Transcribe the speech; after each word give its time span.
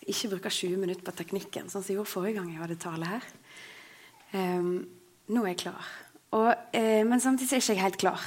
skal 0.00 0.12
ikke 0.14 0.34
bruke 0.34 0.50
20 0.50 0.78
minutter 0.80 1.04
på 1.04 1.12
teknikken, 1.12 1.68
sånn 1.68 1.82
som 1.82 1.92
jeg 1.92 1.98
gjorde 1.98 2.10
forrige 2.10 2.38
gang 2.38 2.50
jeg 2.52 2.62
hadde 2.62 2.78
tale 2.80 3.08
her. 3.08 3.26
Um, 4.32 4.86
nå 5.28 5.42
er 5.44 5.52
jeg 5.52 5.60
klar. 5.64 5.90
Og, 6.32 6.50
uh, 6.74 7.02
men 7.04 7.20
samtidig 7.20 7.52
er 7.52 7.60
jeg 7.60 7.76
ikke 7.76 7.84
helt 7.84 8.00
klar. 8.00 8.24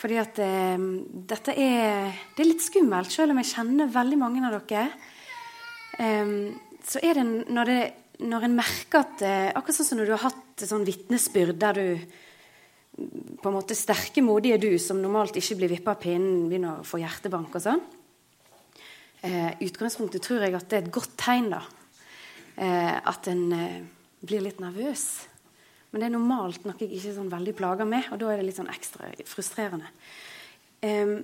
Fordi 0.00 0.18
at 0.22 0.38
uh, 0.40 0.86
dette 1.28 1.52
er, 1.52 2.12
det 2.34 2.44
er 2.44 2.50
litt 2.50 2.64
skummelt, 2.64 3.12
selv 3.12 3.34
om 3.34 3.42
jeg 3.42 3.52
kjenner 3.52 3.92
veldig 3.92 4.18
mange 4.18 4.44
av 4.48 4.58
dere. 4.70 4.88
Um, 6.00 6.54
så 6.88 7.02
er 7.04 7.20
det 7.20 7.26
når, 7.52 7.68
det 7.68 8.26
når 8.26 8.48
en 8.48 8.56
merker 8.56 9.02
at 9.02 9.20
uh, 9.22 9.48
Akkurat 9.52 9.76
sånn 9.76 9.90
som 9.90 9.98
når 10.00 10.08
du 10.08 10.14
har 10.16 10.24
hatt 10.30 10.64
sånn 10.64 10.86
vitnesbyrd 10.88 11.58
der 11.60 11.76
du 11.76 11.88
på 13.42 13.48
en 13.48 13.54
måte 13.54 13.76
sterke, 13.76 14.24
modige 14.24 14.60
du 14.60 14.72
som 14.80 14.98
normalt 15.00 15.36
ikke 15.36 15.58
blir 15.60 15.70
vippa 15.72 15.94
av 15.94 16.00
pinnen, 16.00 16.48
begynner 16.48 16.80
å 16.80 16.86
få 16.86 17.00
hjertebank 17.00 17.54
og 17.56 17.64
sånn 17.64 17.84
eh, 19.22 19.52
utgangspunktet 19.62 20.24
tror 20.24 20.44
jeg 20.44 20.56
at 20.58 20.68
det 20.70 20.78
er 20.78 20.86
et 20.86 20.94
godt 20.94 21.16
tegn. 21.20 21.50
da. 21.54 21.62
Eh, 22.56 22.96
at 23.08 23.28
en 23.32 23.44
eh, 23.56 23.82
blir 24.22 24.44
litt 24.44 24.60
nervøs. 24.62 25.06
Men 25.92 26.00
det 26.00 26.08
er 26.08 26.14
normalt 26.14 26.64
noe 26.64 26.78
jeg 26.80 26.88
ikke 26.88 27.10
er 27.10 27.16
sånn 27.18 27.32
veldig 27.32 27.52
plaga 27.56 27.84
med, 27.88 28.06
og 28.12 28.20
da 28.20 28.30
er 28.32 28.40
det 28.40 28.46
litt 28.48 28.58
sånn 28.58 28.70
ekstra 28.72 29.10
frustrerende. 29.28 29.90
Eh, 30.82 31.18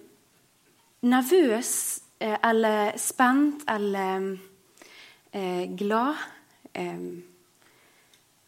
nervøs 1.09 1.73
eh, 2.20 2.37
eller 2.45 2.92
spent 3.01 3.65
eller 3.69 4.34
eh, 5.33 5.65
glad 5.75 6.27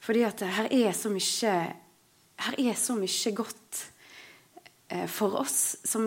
Fordi 0.00 0.20
at 0.22 0.42
her 0.54 0.68
er 0.70 0.92
så 0.94 1.10
mye 1.10 1.54
her 2.40 2.58
er 2.62 2.76
så 2.78 2.94
mye 2.94 3.32
godt 3.34 3.80
for 5.10 5.34
oss 5.40 5.80
som 5.82 6.06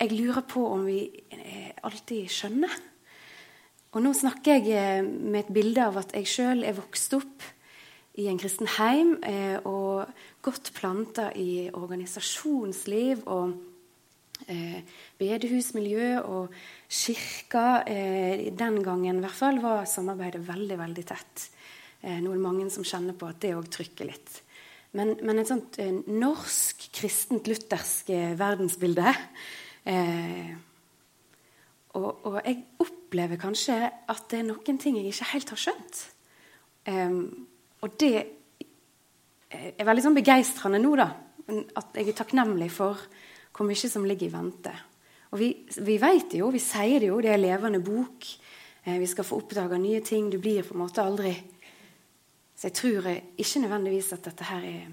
jeg 0.00 0.16
lurer 0.16 0.44
på 0.48 0.62
om 0.64 0.86
vi 0.88 1.02
eh, 1.36 1.72
alltid 1.84 2.28
skjønner. 2.32 2.72
Og 3.90 4.04
nå 4.04 4.12
snakker 4.16 4.60
jeg 4.60 4.72
eh, 4.72 5.00
med 5.04 5.42
et 5.44 5.52
bilde 5.52 5.84
av 5.84 5.98
at 6.00 6.14
jeg 6.16 6.30
sjøl 6.30 6.64
er 6.64 6.78
vokst 6.78 7.16
opp 7.18 7.44
i 8.20 8.26
en 8.30 8.40
kristen 8.40 8.68
heim 8.78 9.18
eh, 9.26 9.58
og 9.68 10.08
godt 10.44 10.72
planta 10.76 11.30
i 11.36 11.68
organisasjonsliv 11.72 13.26
og 13.28 13.58
bedehusmiljø 15.20 16.22
og 16.24 16.54
kirka. 16.88 17.82
Den 17.84 18.78
gangen 18.82 19.18
i 19.18 19.22
hvert 19.22 19.36
fall 19.36 19.60
var 19.60 19.84
samarbeidet 19.84 20.40
veldig 20.46 20.78
veldig 20.80 21.04
tett. 21.06 21.44
Nå 22.00 22.32
er 22.32 22.38
det 22.38 22.46
mange 22.46 22.70
som 22.72 22.86
kjenner 22.88 23.18
på 23.20 23.28
at 23.28 23.36
det 23.44 23.52
òg 23.52 23.68
trykker 23.68 24.08
litt. 24.08 24.40
Men, 24.96 25.12
men 25.20 25.42
et 25.42 25.52
sånt 25.52 25.76
norsk, 26.08 26.88
kristent, 26.96 27.52
luthersk 27.52 28.08
verdensbilde 28.40 29.12
Eh, 29.88 30.50
og, 31.98 32.26
og, 32.26 32.36
jeg 32.44 32.58
opplever 32.82 33.40
kanskje 33.40 33.78
at 33.88 34.26
det 34.30 34.42
er 34.42 34.50
noen 34.50 34.78
ting 34.78 34.98
jeg 34.98 35.10
ikke 35.10 35.30
helt 35.32 35.54
har 35.54 35.62
skjønt. 35.64 36.02
Eh, 36.90 37.16
og 37.80 37.96
det 38.00 38.14
er 39.50 39.88
veldig 39.88 40.04
sånn 40.04 40.18
begeistrende 40.18 40.80
nå, 40.82 40.94
da. 41.00 41.08
At 41.80 41.96
jeg 41.98 42.12
er 42.12 42.18
takknemlig 42.20 42.70
for 42.74 43.00
hvor 43.56 43.66
mye 43.66 43.90
som 43.90 44.06
ligger 44.06 44.28
i 44.28 44.32
vente. 44.32 44.72
Og 45.30 45.40
vi, 45.40 45.50
vi 45.86 45.96
vet 46.02 46.30
det 46.32 46.40
jo, 46.42 46.50
vi 46.54 46.62
sier 46.62 47.02
det 47.02 47.10
jo, 47.10 47.18
det 47.22 47.32
er 47.34 47.42
levende 47.42 47.80
bok. 47.82 48.26
Eh, 48.84 48.98
vi 49.00 49.08
skal 49.10 49.26
få 49.26 49.40
oppdage 49.42 49.78
nye 49.78 50.02
ting. 50.06 50.30
Du 50.30 50.38
blir 50.42 50.66
på 50.66 50.76
en 50.76 50.84
måte 50.84 51.04
aldri 51.04 51.34
Så 52.60 52.68
jeg 52.68 52.76
tror 52.76 53.06
ikke 53.08 53.60
nødvendigvis 53.62 54.12
at 54.12 54.26
dette 54.26 54.44
her 54.44 54.64
er 54.68 54.88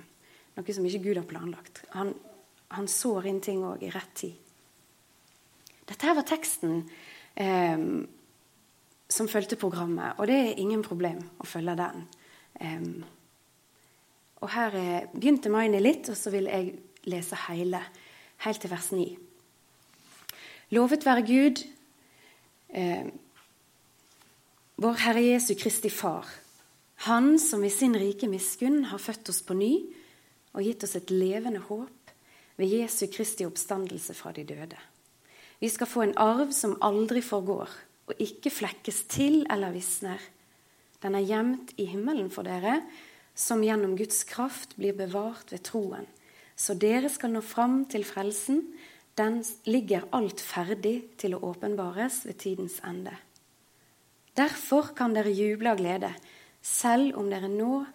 noe 0.55 0.73
som 0.73 0.85
ikke 0.87 1.01
Gud 1.03 1.17
har 1.19 1.25
planlagt. 1.27 1.81
Han, 1.91 2.13
han 2.71 2.87
sår 2.87 3.27
inn 3.27 3.41
ting 3.43 3.59
òg 3.67 3.83
i 3.83 3.89
rett 3.91 4.13
tid. 4.15 4.46
Dette 5.87 6.07
her 6.07 6.17
var 6.17 6.27
teksten 6.27 6.81
eh, 7.39 7.83
som 9.07 9.29
fulgte 9.31 9.59
programmet, 9.59 10.17
og 10.19 10.27
det 10.27 10.39
er 10.39 10.59
ingen 10.59 10.83
problem 10.83 11.21
å 11.39 11.47
følge 11.47 11.77
den. 11.79 12.03
Eh, 12.59 12.89
og 14.43 14.51
her 14.53 14.75
eh, 14.77 15.07
begynte 15.13 15.51
Maini 15.53 15.79
litt, 15.81 16.09
og 16.11 16.19
så 16.19 16.33
vil 16.33 16.49
jeg 16.51 16.75
lese 17.07 17.39
hele, 17.47 17.81
helt 18.43 18.61
til 18.61 18.73
vers 18.73 18.91
9. 18.93 19.07
Lovet 20.75 21.07
være 21.07 21.23
Gud, 21.23 21.63
eh, 22.75 23.07
vår 24.77 24.99
Herre 25.05 25.23
Jesu 25.23 25.55
Kristi 25.55 25.89
Far, 25.89 26.27
Han 27.05 27.37
som 27.37 27.63
i 27.63 27.69
sin 27.69 27.93
rike 27.93 28.25
miskunn 28.27 28.87
har 28.89 28.97
født 28.97 29.29
oss 29.29 29.43
på 29.45 29.53
ny 29.53 29.71
og 30.57 30.63
gitt 30.65 30.81
oss 30.83 30.95
et 30.97 31.11
levende 31.13 31.59
håp 31.61 32.13
ved 32.57 32.73
Jesu 32.73 33.05
Kristi 33.13 33.45
oppstandelse 33.45 34.15
fra 34.17 34.31
de 34.33 34.43
døde. 34.49 34.79
Vi 35.59 35.69
skal 35.73 35.89
få 35.89 36.03
en 36.05 36.17
arv 36.21 36.51
som 36.53 36.77
aldri 36.85 37.23
forgår, 37.25 37.69
og 38.07 38.21
ikke 38.21 38.53
flekkes 38.53 39.03
til 39.09 39.41
eller 39.51 39.73
visner. 39.73 40.21
Den 41.01 41.17
er 41.17 41.25
gjemt 41.25 41.73
i 41.81 41.87
himmelen 41.89 42.29
for 42.33 42.45
dere, 42.45 42.81
som 43.37 43.61
gjennom 43.65 43.95
Guds 43.97 44.23
kraft 44.29 44.75
blir 44.77 44.97
bevart 44.97 45.51
ved 45.53 45.65
troen. 45.65 46.05
Så 46.57 46.73
dere 46.77 47.09
skal 47.13 47.35
nå 47.35 47.43
fram 47.45 47.83
til 47.89 48.05
frelsen. 48.05 48.63
Den 49.17 49.43
ligger 49.69 50.07
alt 50.13 50.41
ferdig 50.41 51.17
til 51.21 51.37
å 51.37 51.43
åpenbares 51.51 52.23
ved 52.25 52.39
tidens 52.41 52.79
ende. 52.85 53.13
Derfor 54.37 54.93
kan 54.97 55.13
dere 55.17 55.33
juble 55.33 55.73
av 55.73 55.81
glede, 55.81 56.11
selv 56.61 57.17
om 57.17 57.29
dere 57.29 57.49
nå 57.49 57.85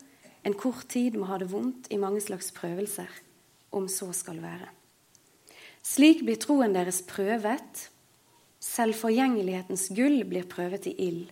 en 0.42 0.58
kort 0.58 0.88
tid 0.90 1.14
må 1.18 1.28
ha 1.30 1.38
det 1.38 1.50
vondt 1.52 1.90
i 1.94 1.98
mange 2.02 2.22
slags 2.22 2.50
prøvelser, 2.54 3.10
om 3.70 3.86
så 3.90 4.10
skal 4.14 4.42
være. 4.42 4.66
Slik 5.82 6.22
blir 6.22 6.38
troen 6.38 6.74
deres 6.74 7.02
prøvet. 7.06 7.88
Selv 8.62 8.94
forgjengelighetens 8.94 9.88
gull 9.96 10.22
blir 10.30 10.46
prøvet 10.46 10.86
i 10.86 10.94
ild. 11.08 11.30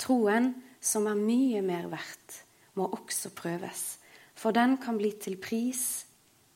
Troen, 0.00 0.52
som 0.82 1.06
er 1.06 1.18
mye 1.18 1.60
mer 1.62 1.86
verdt, 1.92 2.40
må 2.74 2.88
også 2.90 3.30
prøves, 3.36 3.98
for 4.34 4.54
den 4.56 4.78
kan 4.80 4.96
bli 4.96 5.10
til 5.20 5.36
pris, 5.36 6.06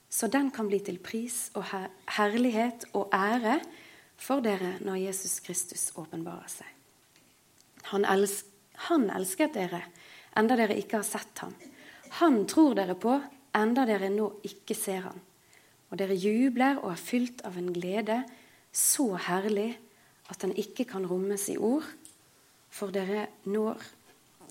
så 0.09 0.31
den 0.31 0.49
kan 0.55 0.71
bli 0.71 0.79
til 0.81 0.97
pris 1.03 1.51
og 1.59 1.67
her 1.69 1.91
herlighet 2.17 2.87
og 2.95 3.13
ære 3.13 3.59
for 4.17 4.41
dere 4.41 4.77
når 4.87 5.03
Jesus 5.03 5.41
Kristus 5.45 5.91
åpenbarer 5.99 6.49
seg. 6.49 6.71
Han, 7.91 8.07
els 8.09 8.45
han 8.89 9.11
elsket 9.13 9.59
dere 9.59 9.83
enda 10.39 10.57
dere 10.57 10.79
ikke 10.79 11.03
har 11.03 11.07
sett 11.07 11.43
ham. 11.45 11.53
Han 12.23 12.45
tror 12.49 12.79
dere 12.79 12.97
på 12.97 13.19
enda 13.59 13.85
dere 13.91 14.09
nå 14.15 14.31
ikke 14.47 14.79
ser 14.79 15.05
ham 15.11 15.21
og 15.95 16.01
dere 16.01 16.17
jubler 16.19 16.81
og 16.83 16.91
er 16.91 16.99
fylt 16.99 17.45
av 17.47 17.55
en 17.55 17.69
glede 17.71 18.17
så 18.75 19.13
herlig 19.29 19.69
at 20.27 20.41
den 20.43 20.51
ikke 20.59 20.89
kan 20.91 21.05
rommes 21.07 21.45
i 21.53 21.55
ord, 21.55 21.87
for 22.75 22.91
dere 22.91 23.29
når 23.47 23.79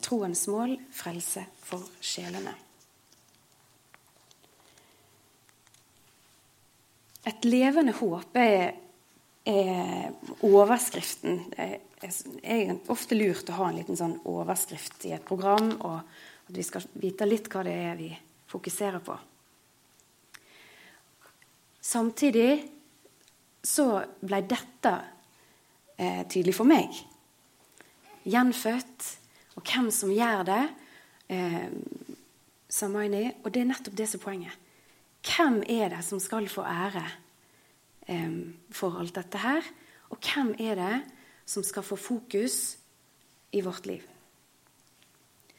troens 0.04 0.46
mål, 0.48 0.78
frelse 0.96 1.44
for 1.59 1.84
sjelene. 2.00 2.54
Et 7.28 7.50
levende 7.50 7.98
håp 7.98 8.40
er, 8.40 8.80
er 9.44 10.16
overskriften. 10.48 11.44
Det 11.52 12.14
er 12.40 12.74
ofte 12.88 13.20
lurt 13.20 13.52
å 13.52 13.60
ha 13.60 13.68
en 13.68 13.81
liten 13.81 14.00
sånn 14.00 14.16
overskrift 14.31 15.10
i 15.12 15.16
et 15.18 15.28
program, 15.28 15.75
og 15.84 16.00
at 16.00 16.56
vi 16.56 16.64
skal 16.72 16.88
vite 17.04 17.28
litt 17.28 17.52
hva 17.52 17.68
det 17.68 17.78
er 17.92 18.00
vi 18.00 18.14
fokuserer 18.48 19.04
på. 19.04 19.20
Samtidig 21.84 22.64
så 23.64 23.88
ble 24.24 24.40
dette 24.48 24.94
eh, 26.00 26.24
tydelig 26.32 26.56
for 26.56 26.68
meg. 26.68 26.96
Gjenfødt, 28.24 29.08
og 29.60 29.68
hvem 29.68 29.90
som 29.92 30.12
gjør 30.14 30.46
det. 30.48 30.64
Eh, 31.34 31.68
Samaini, 32.74 33.28
og 33.44 33.52
det 33.54 33.62
er 33.62 33.68
nettopp 33.70 33.98
det 34.00 34.08
som 34.10 34.22
er 34.22 34.24
poenget. 34.24 34.62
Hvem 35.24 35.60
er 35.70 35.92
det 35.94 36.02
som 36.08 36.20
skal 36.24 36.48
få 36.52 36.64
ære 36.68 37.04
eh, 38.08 38.40
for 38.74 39.00
alt 39.00 39.16
dette 39.20 39.44
her? 39.44 39.68
Og 40.10 40.20
hvem 40.24 40.54
er 40.60 40.80
det 40.80 40.96
som 41.46 41.64
skal 41.64 41.86
få 41.86 42.00
fokus 42.00 42.78
i 43.52 43.62
vårt 43.62 43.86
liv? 43.86 44.07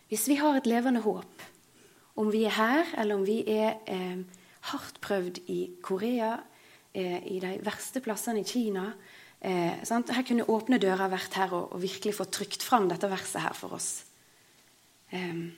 Hvis 0.09 0.29
vi 0.29 0.39
har 0.41 0.57
et 0.57 0.67
levende 0.69 1.05
håp, 1.05 1.45
om 2.17 2.33
vi 2.33 2.45
er 2.47 2.57
her, 2.57 2.91
eller 2.99 3.19
om 3.19 3.25
vi 3.27 3.43
er 3.51 3.77
eh, 3.91 4.25
hardt 4.71 5.01
prøvd 5.05 5.43
i 5.53 5.59
Korea, 5.85 6.37
eh, 6.95 7.21
i 7.33 7.41
de 7.41 7.59
verste 7.65 8.01
plassene 8.05 8.41
i 8.41 8.49
Kina. 8.49 8.93
Eh, 9.41 9.83
her 9.85 10.27
kunne 10.27 10.49
åpne 10.49 10.79
dører 10.81 11.11
vært 11.13 11.35
her 11.37 11.53
og, 11.53 11.73
og, 11.75 11.83
virkelig 11.83 12.15
få 12.17 12.25
trykt 12.25 12.63
fram 12.65 12.89
dette 12.89 13.11
verset 13.11 13.43
her 13.45 13.57
for 13.57 13.77
oss. 13.77 14.05
Eh, 15.13 15.51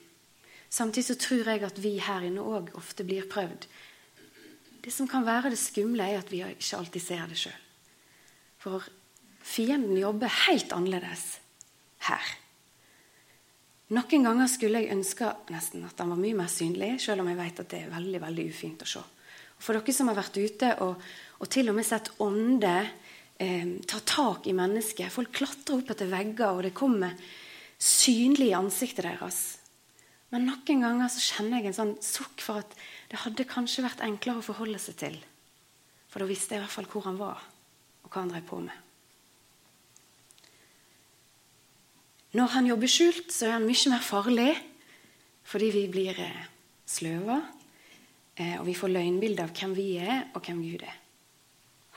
samtidig 0.69 1.05
så 1.05 1.15
tror 1.15 1.53
jeg 1.53 1.63
at 1.63 1.83
vi 1.83 1.97
her 2.03 2.27
inne 2.27 2.43
òg 2.43 2.73
ofte 2.75 3.05
blir 3.07 3.29
prøvd. 3.29 3.67
Det 4.83 4.93
som 4.93 5.07
kan 5.07 5.25
være 5.25 5.51
det 5.51 5.59
skumle, 5.59 6.03
er 6.03 6.19
at 6.19 6.31
vi 6.31 6.43
ikke 6.43 6.77
alltid 6.77 7.01
ser 7.03 7.27
det 7.27 7.39
sjøl. 7.39 7.63
For 8.57 8.83
fienden 9.43 9.97
jobber 9.99 10.31
helt 10.47 10.73
annerledes 10.75 11.39
her. 12.07 12.23
Noen 13.95 14.25
ganger 14.25 14.49
skulle 14.51 14.81
jeg 14.83 14.91
ønske 14.97 15.29
nesten 15.53 15.85
at 15.87 16.01
han 16.01 16.11
var 16.11 16.19
mye 16.19 16.35
mer 16.35 16.49
synlig, 16.51 16.97
selv 16.99 17.23
om 17.23 17.29
jeg 17.31 17.39
vet 17.39 17.61
at 17.63 17.69
det 17.71 17.83
er 17.85 17.93
veldig 17.93 18.19
veldig 18.25 18.47
ufint 18.51 18.83
å 18.83 18.89
se. 18.91 19.03
For 19.63 19.77
dere 19.77 19.93
som 19.95 20.09
har 20.11 20.17
vært 20.17 20.37
ute 20.37 20.71
og, 20.83 21.05
og 21.39 21.51
til 21.53 21.71
og 21.71 21.77
med 21.77 21.87
sett 21.87 22.11
ånder 22.21 22.89
eh, 23.39 23.77
tar 23.87 24.03
tak 24.05 24.49
i 24.49 24.55
mennesket. 24.57 25.13
Folk 25.13 25.31
klatrer 25.39 25.79
opp 25.79 25.93
etter 25.93 26.11
vegger, 26.11 26.51
og 26.51 26.65
det 26.67 26.75
kommer 26.77 27.15
synlig 27.79 28.51
i 28.51 28.57
ansiktet 28.57 29.07
deres. 29.07 29.39
Men 30.33 30.49
noen 30.49 30.83
ganger 30.83 31.11
så 31.13 31.23
kjenner 31.23 31.61
jeg 31.61 31.71
en 31.71 31.77
sånn 31.79 31.95
sukk 32.03 32.43
for 32.43 32.59
at 32.59 32.75
det 33.07 33.21
hadde 33.23 33.47
kanskje 33.47 33.85
vært 33.85 34.03
enklere 34.03 34.43
å 34.43 34.47
forholde 34.49 34.81
seg 34.83 34.99
til. 34.99 35.15
For 36.11 36.19
da 36.19 36.27
visste 36.27 36.55
jeg 36.55 36.61
i 36.61 36.65
hvert 36.65 36.75
fall 36.75 36.91
hvor 36.91 37.07
han 37.07 37.21
var, 37.21 37.39
og 38.03 38.11
hva 38.11 38.25
han 38.25 38.35
drev 38.35 38.45
på 38.49 38.59
med. 38.65 38.86
Når 42.35 42.53
han 42.57 42.67
jobber 42.67 42.91
skjult, 42.91 43.31
så 43.31 43.47
er 43.47 43.55
han 43.57 43.67
mye 43.67 43.93
mer 43.93 44.03
farlig 44.03 44.51
fordi 45.47 45.69
vi 45.71 45.85
blir 45.87 46.17
eh, 46.19 46.47
sløva, 46.83 47.37
eh, 48.35 48.57
og 48.59 48.65
vi 48.67 48.75
får 48.75 48.91
løgnbilde 48.91 49.45
av 49.45 49.53
hvem 49.55 49.75
vi 49.77 49.85
er, 49.95 50.25
og 50.35 50.43
hvem 50.43 50.59
Gud 50.59 50.83
er. 50.83 50.97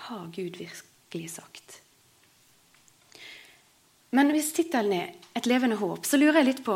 Har 0.06 0.28
Gud 0.30 0.60
virkelig 0.60 1.32
sagt? 1.34 1.80
Men 4.14 4.30
hvis 4.30 4.52
tittelen 4.54 4.92
er 4.92 5.14
'Et 5.34 5.46
levende 5.46 5.76
håp', 5.76 6.04
så 6.04 6.18
lurer 6.18 6.42
jeg 6.42 6.44
litt 6.44 6.64
på, 6.64 6.74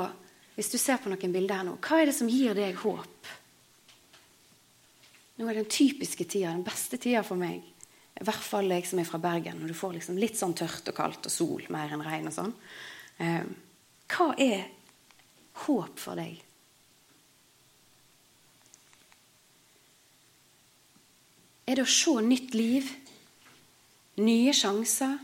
hvis 0.55 0.71
du 0.71 0.79
ser 0.79 0.99
på 0.99 1.11
noen 1.11 1.33
bilder 1.33 1.56
her 1.56 1.65
nå, 1.65 1.79
hva 1.83 2.01
er 2.01 2.06
det 2.06 2.15
som 2.15 2.29
gir 2.29 2.55
deg 2.55 2.77
håp? 2.77 3.27
Nå 5.39 5.49
er 5.49 5.55
den 5.55 5.65
typiske 5.65 6.25
tida, 6.25 6.53
den 6.53 6.62
beste 6.62 6.97
tida 6.97 7.23
for 7.23 7.35
meg. 7.35 7.62
I 8.15 8.25
hvert 8.25 8.45
fall 8.47 8.71
jeg 8.71 8.87
som 8.87 8.99
er 8.99 9.05
fra 9.09 9.19
Bergen, 9.19 9.59
når 9.59 9.69
du 9.69 9.75
får 9.75 9.97
liksom 9.97 10.19
litt 10.19 10.39
sånn 10.39 10.55
tørt 10.55 10.89
og 10.89 10.95
kaldt 10.95 11.27
og 11.27 11.33
sol 11.35 11.65
mer 11.75 11.91
enn 11.91 12.05
regn 12.06 12.31
og 12.31 12.37
sånn. 12.37 12.55
Eh, 13.23 13.45
hva 14.11 14.33
er 14.41 14.67
håp 15.65 16.01
for 16.03 16.19
deg? 16.19 16.41
Er 21.65 21.79
det 21.79 21.87
å 21.87 21.89
se 21.89 22.13
nytt 22.21 22.53
liv, 22.55 22.91
nye 24.21 24.53
sjanser, 24.53 25.17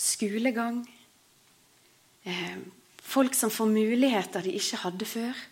skolegang, 0.00 0.80
eh, 2.24 2.56
folk 3.04 3.34
som 3.36 3.52
får 3.52 3.68
muligheter 3.68 4.46
de 4.46 4.56
ikke 4.56 4.80
hadde 4.86 5.08
før? 5.08 5.44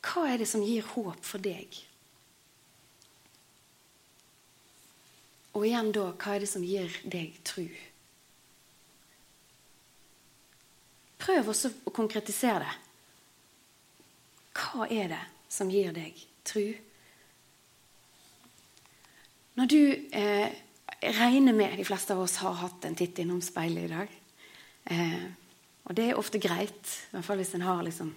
Hva 0.00 0.28
er 0.30 0.38
det 0.38 0.48
som 0.48 0.62
gir 0.62 0.86
håp 0.94 1.24
for 1.26 1.42
deg? 1.42 1.89
Og 5.56 5.66
igjen 5.66 5.90
da, 5.94 6.10
hva 6.14 6.36
er 6.36 6.44
det 6.44 6.50
som 6.50 6.64
gir 6.64 6.92
deg 7.10 7.34
tru? 7.46 7.66
Prøv 11.20 11.50
også 11.52 11.72
å 11.86 11.92
konkretisere 11.94 12.62
det. 12.64 12.76
Hva 14.60 14.86
er 14.90 15.10
det 15.12 15.20
som 15.50 15.70
gir 15.72 15.92
deg 15.94 16.16
tru? 16.46 16.72
Når 19.58 19.68
du 19.70 19.82
eh, 20.16 20.48
regner 21.18 21.56
med 21.56 21.76
de 21.78 21.84
fleste 21.84 22.14
av 22.14 22.22
oss 22.24 22.38
har 22.40 22.58
hatt 22.62 22.86
en 22.86 22.96
titt 22.96 23.18
innom 23.20 23.42
speilet 23.44 23.88
i 23.88 23.90
dag 23.90 24.12
eh, 24.94 25.24
Og 25.84 25.96
det 25.98 26.06
er 26.06 26.20
ofte 26.20 26.40
greit, 26.40 26.92
i 27.10 27.16
hvert 27.16 27.26
fall 27.26 27.40
hvis 27.42 27.54
en 27.58 27.66
har 27.66 27.82
liksom 27.86 28.12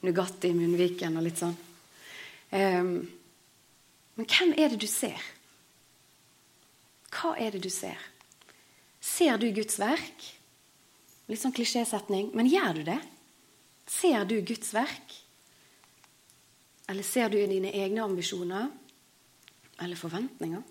Nugatti 0.00 0.48
i 0.48 0.56
munnviken 0.56 1.18
og 1.20 1.26
litt 1.26 1.36
sånn. 1.36 1.52
Eh, 2.56 2.86
men 4.16 4.28
hvem 4.32 4.54
er 4.56 4.72
det 4.72 4.80
du 4.80 4.88
ser? 4.88 5.20
Hva 7.10 7.34
er 7.38 7.54
det 7.54 7.62
du 7.64 7.70
ser? 7.72 7.98
Ser 9.00 9.40
du 9.40 9.48
Guds 9.54 9.78
verk? 9.80 10.26
Litt 11.30 11.40
sånn 11.42 11.54
klisjésetning, 11.54 12.32
men 12.34 12.48
gjør 12.50 12.80
du 12.80 12.84
det? 12.90 12.98
Ser 13.90 14.26
du 14.28 14.38
Guds 14.46 14.72
verk? 14.74 15.16
Eller 16.90 17.06
ser 17.06 17.30
du 17.30 17.38
dine 17.38 17.70
egne 17.70 18.02
ambisjoner 18.02 18.68
eller 19.80 19.98
forventninger? 19.98 20.62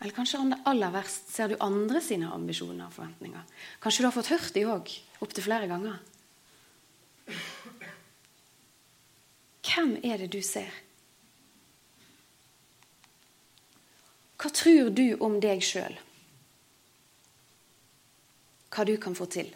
Eller 0.00 0.16
kanskje 0.16 0.40
aller 0.64 0.92
verst 0.94 1.28
ser 1.34 1.50
du 1.50 1.58
andre 1.60 2.00
sine 2.00 2.30
ambisjoner 2.32 2.86
og 2.86 2.94
forventninger. 2.94 3.42
Kanskje 3.82 4.04
du 4.04 4.08
har 4.08 4.14
fått 4.16 4.30
hørt 4.32 4.54
de 4.56 4.62
òg, 4.72 4.92
opptil 5.20 5.44
flere 5.44 5.68
ganger. 5.68 5.98
Hvem 9.66 9.98
er 10.06 10.22
det 10.22 10.30
du 10.32 10.40
ser? 10.42 10.72
Hva 14.40 14.48
tror 14.56 14.88
du 14.96 15.18
om 15.20 15.36
deg 15.42 15.60
sjøl? 15.64 15.96
Hva 18.70 18.86
du 18.88 18.94
kan 19.02 19.16
få 19.18 19.26
til? 19.28 19.50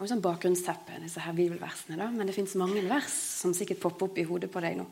Og 0.00 0.08
sånn 0.10 0.22
bakgrunnsteppe, 0.24 0.98
disse 1.04 1.22
her 1.22 1.36
bibelversene, 1.36 1.98
da. 2.00 2.08
Men 2.10 2.26
det 2.26 2.34
fins 2.34 2.56
mange 2.58 2.82
vers 2.88 3.14
som 3.14 3.54
sikkert 3.54 3.82
popper 3.84 4.08
opp 4.08 4.18
i 4.18 4.26
hodet 4.26 4.50
på 4.50 4.62
deg 4.64 4.80
nå. 4.80 4.86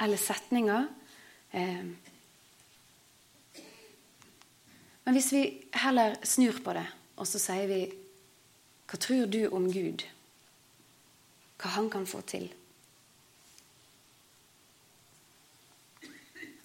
Eller 0.00 0.20
setninger. 0.20 0.86
Eh. 1.52 1.82
Men 5.04 5.18
hvis 5.18 5.28
vi 5.34 5.42
heller 5.82 6.16
snur 6.24 6.62
på 6.64 6.72
det, 6.78 6.86
og 7.20 7.28
så 7.28 7.42
sier 7.42 7.68
vi 7.68 7.82
Hva 8.90 8.98
tror 8.98 9.28
du 9.30 9.44
om 9.54 9.68
Gud? 9.70 10.02
Hva 11.60 11.76
han 11.76 11.90
kan 11.92 12.08
få 12.08 12.24
til? 12.26 12.48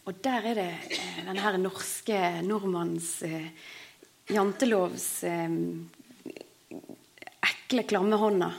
Og 0.05 0.13
der 0.21 0.45
er 0.51 0.57
det 0.57 0.71
eh, 0.93 1.21
denne 1.25 1.41
her 1.41 1.55
norske 1.57 2.17
nordmanns 2.45 3.23
eh, 3.25 3.47
jantelovs 4.29 5.07
eh, 5.25 5.55
ekle, 7.49 7.85
klamme 7.89 8.19
hånda. 8.21 8.51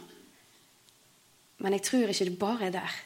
Men 1.62 1.76
jeg 1.76 1.84
tror 1.87 2.10
ikke 2.10 2.26
det 2.26 2.40
bare 2.40 2.66
er 2.66 2.72
der. 2.75 2.96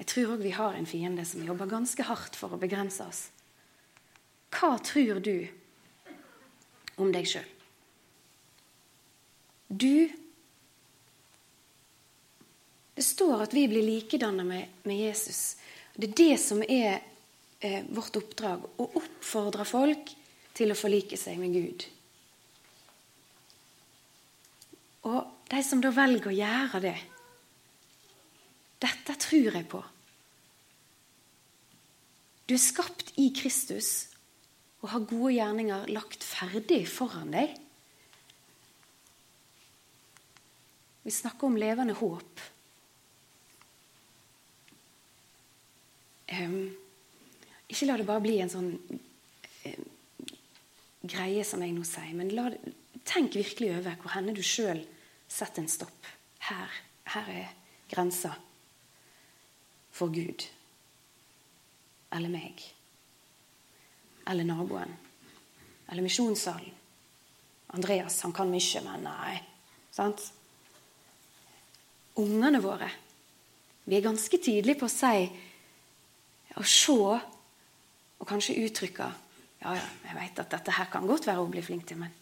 Jeg 0.00 0.08
tror 0.10 0.32
òg 0.34 0.42
vi 0.42 0.56
har 0.56 0.74
en 0.74 0.88
fiende 0.90 1.22
som 1.28 1.44
jobber 1.46 1.70
ganske 1.70 2.02
hardt 2.08 2.34
for 2.38 2.56
å 2.56 2.58
begrense 2.58 3.06
oss. 3.06 3.20
Hva 4.50 4.72
tror 4.82 5.20
du 5.22 5.46
om 6.98 7.12
deg 7.14 7.28
sjøl? 7.30 7.46
Du 9.70 10.10
Det 13.00 13.06
står 13.06 13.46
at 13.46 13.54
vi 13.56 13.62
blir 13.70 13.86
likedannet 13.86 14.44
med, 14.44 14.72
med 14.84 14.98
Jesus. 14.98 15.54
Det 15.94 16.10
er 16.10 16.16
det 16.18 16.34
som 16.42 16.58
er 16.66 16.98
eh, 17.60 17.84
vårt 17.88 18.16
oppdrag 18.20 18.66
å 18.80 18.88
oppfordre 19.00 19.66
folk 19.68 20.12
til 20.56 20.72
å 20.72 20.78
forlike 20.78 21.18
seg 21.20 21.38
med 21.40 21.54
Gud. 21.54 21.86
Og 25.08 25.48
de 25.50 25.62
som 25.64 25.80
da 25.82 25.92
velger 25.94 26.30
å 26.30 26.36
gjøre 26.36 26.82
det 26.84 26.98
Dette 28.80 29.12
tror 29.20 29.56
jeg 29.58 29.66
på. 29.68 29.78
Du 32.48 32.54
er 32.56 32.62
skapt 32.62 33.10
i 33.20 33.26
Kristus 33.36 34.08
og 34.80 34.88
har 34.94 35.04
gode 35.04 35.34
gjerninger 35.34 35.90
lagt 35.92 36.24
ferdig 36.24 36.86
foran 36.88 37.34
deg. 37.34 37.52
Vi 41.04 41.12
snakker 41.12 41.50
om 41.50 41.58
levende 41.60 41.96
håp. 42.00 42.40
Um, 46.30 46.70
ikke 47.70 47.86
la 47.88 47.96
det 48.00 48.06
bare 48.08 48.24
bli 48.24 48.36
en 48.42 48.52
sånn 48.52 48.70
eh, 49.68 49.82
greie 51.00 51.44
som 51.46 51.62
jeg 51.64 51.74
nå 51.74 51.84
sier, 51.86 52.12
men 52.18 52.32
la, 52.36 52.48
tenk 53.08 53.36
virkelig 53.38 53.72
over 53.78 53.98
hvor 54.02 54.14
henne 54.16 54.34
du 54.36 54.42
sjøl 54.44 54.82
setter 55.30 55.62
en 55.62 55.70
stopp. 55.70 56.08
Her, 56.50 56.80
her 57.14 57.30
er 57.32 57.52
grensa 57.90 58.32
for 59.94 60.12
Gud. 60.14 60.46
Eller 62.10 62.32
meg. 62.32 62.62
Eller 64.30 64.46
naboen. 64.46 64.92
Eller 65.90 66.06
misjonssalen. 66.06 66.76
Andreas 67.70 68.18
han 68.24 68.34
kan 68.34 68.50
mye, 68.50 68.82
men 68.82 69.04
nei. 69.06 69.36
Sant? 69.94 70.24
Ungene 72.18 72.58
våre. 72.62 72.88
Vi 73.86 73.96
er 73.96 74.04
ganske 74.04 74.38
tydelige 74.42 74.80
på 74.80 74.88
å 74.88 74.92
si 74.92 75.28
å 76.58 76.64
se 76.66 77.18
og 78.20 78.28
kanskje 78.28 78.60
uttrykker 78.66 79.18
Ja, 79.60 79.74
ja, 79.76 79.88
jeg 80.06 80.16
vet 80.16 80.38
at 80.40 80.54
dette 80.54 80.72
her 80.72 80.88
kan 80.88 81.04
godt 81.08 81.26
være 81.28 81.42
å 81.42 81.48
bli 81.50 81.60
flink 81.60 81.84
til, 81.88 81.98
men 82.00 82.14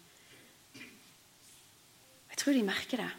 Jeg 2.29 2.39
tror 2.41 2.55
de 2.55 2.63
merker 2.67 3.01
det. 3.03 3.11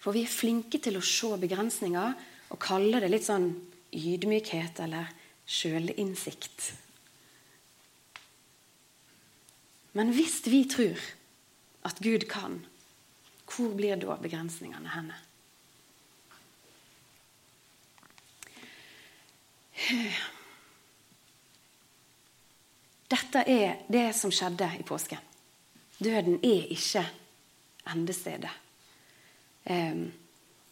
For 0.00 0.12
vi 0.12 0.24
er 0.24 0.32
flinke 0.32 0.80
til 0.82 0.98
å 0.98 1.04
se 1.04 1.30
begrensninger 1.40 2.14
og 2.52 2.60
kalle 2.60 3.00
det 3.00 3.08
litt 3.12 3.24
sånn 3.24 3.46
ydmykhet 3.92 4.80
eller 4.84 5.08
sjølinnsikt. 5.48 6.72
Men 9.96 10.12
hvis 10.16 10.40
vi 10.48 10.64
tror 10.68 11.00
at 11.88 12.00
Gud 12.04 12.28
kan, 12.28 12.60
hvor 13.48 13.72
blir 13.76 13.96
da 14.00 14.16
begrensningene 14.20 14.92
henne? 14.92 15.16
Dette 23.12 23.44
er 23.44 23.84
det 23.92 24.08
som 24.16 24.32
skjedde 24.32 24.70
i 24.78 24.84
påsken. 24.88 25.20
Døden 26.02 26.38
er 26.40 26.70
ikke 26.72 27.04
endestedet. 27.92 28.50
Um, 29.68 30.06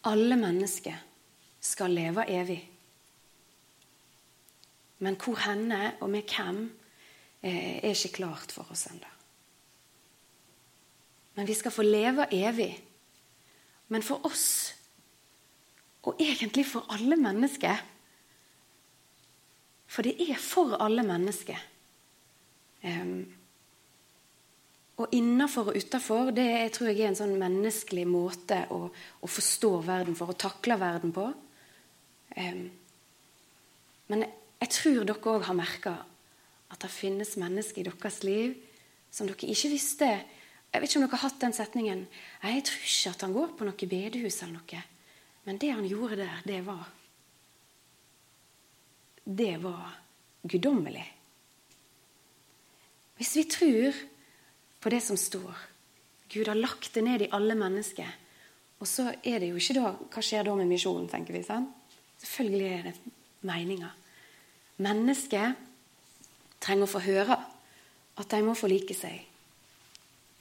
alle 0.09 0.35
mennesker 0.35 0.97
skal 1.61 1.93
leve 1.93 2.25
evig. 2.29 2.59
Men 4.99 5.17
hvor 5.21 5.37
henne 5.45 5.93
og 6.01 6.09
med 6.09 6.29
hvem 6.29 6.63
eh, 7.41 7.77
er 7.77 7.93
ikke 7.93 8.17
klart 8.21 8.51
for 8.53 8.69
oss 8.73 8.87
ennå. 8.89 9.09
Men 11.37 11.47
vi 11.47 11.55
skal 11.57 11.73
få 11.73 11.85
leve 11.85 12.27
evig. 12.33 12.73
Men 13.87 14.03
for 14.03 14.25
oss, 14.25 14.73
og 16.03 16.17
egentlig 16.19 16.65
for 16.65 16.85
alle 16.89 17.15
mennesker 17.15 17.87
For 19.91 20.07
det 20.07 20.23
er 20.23 20.37
for 20.39 20.77
alle 20.79 21.03
mennesker. 21.03 21.57
Um, 22.81 23.15
og 25.01 25.13
innafor 25.17 25.71
og 25.71 25.77
utafor, 25.77 26.31
det 26.35 26.73
tror 26.75 26.91
jeg 26.91 27.01
er 27.05 27.11
en 27.11 27.17
sånn 27.17 27.37
menneskelig 27.39 28.05
måte 28.09 28.59
å, 28.73 28.83
å 28.91 29.29
forstå 29.29 29.71
verden 29.85 30.17
for, 30.17 30.33
å 30.33 30.37
takle 30.37 30.77
verden 30.81 31.13
på. 31.15 31.25
Um, 32.37 32.63
men 34.11 34.25
jeg 34.61 34.73
tror 34.75 35.05
dere 35.07 35.33
òg 35.33 35.47
har 35.47 35.57
merka 35.57 35.95
at 36.71 36.83
det 36.83 36.91
finnes 36.93 37.33
mennesker 37.39 37.81
i 37.81 37.87
deres 37.89 38.21
liv 38.27 38.55
som 39.11 39.27
dere 39.27 39.49
ikke 39.51 39.71
visste. 39.73 40.09
Jeg 40.71 40.79
vet 40.79 40.89
ikke 40.89 41.01
om 41.01 41.05
dere 41.07 41.17
har 41.17 41.25
hatt 41.25 41.41
den 41.41 41.55
setningen. 41.55 42.03
Jeg 42.45 42.65
tror 42.67 42.85
ikke 42.87 43.13
at 43.15 43.25
han 43.25 43.35
går 43.35 43.55
på 43.57 43.67
noe 43.67 43.89
bedehus 43.93 44.41
eller 44.43 44.59
noe. 44.59 44.83
Men 45.47 45.57
det 45.61 45.71
han 45.73 45.87
gjorde 45.89 46.21
der, 46.21 46.43
det 46.45 46.61
var 46.67 46.89
Det 49.23 49.57
var 49.61 49.91
guddommelig. 50.43 51.05
Hvis 53.21 53.35
vi 53.37 53.43
tror 53.45 53.97
på 54.81 54.89
det 54.89 55.03
som 55.05 55.17
står. 55.17 55.53
Gud 56.33 56.47
har 56.49 56.57
lagt 56.57 56.95
det 56.95 57.03
ned 57.05 57.21
i 57.21 57.29
alle 57.37 57.53
mennesker. 57.53 58.07
Og 58.81 58.89
så 58.89 59.11
er 59.21 59.43
det 59.43 59.51
jo 59.51 59.59
ikke 59.61 59.75
da 59.77 59.91
Hva 59.93 60.23
skjer 60.25 60.47
da 60.47 60.55
med 60.57 60.65
misjonen, 60.71 61.05
tenker 61.11 61.37
vi. 61.37 61.43
sant? 61.45 61.69
Selvfølgelig 62.17 62.71
er 62.71 62.87
det 62.87 62.95
meninga. 63.45 63.91
Mennesket 64.81 65.53
trenger 66.61 66.87
å 66.87 66.89
få 66.89 67.03
høre 67.05 67.37
at 68.17 68.33
de 68.33 68.41
må 68.41 68.57
forlike 68.57 68.97
seg 68.97 69.21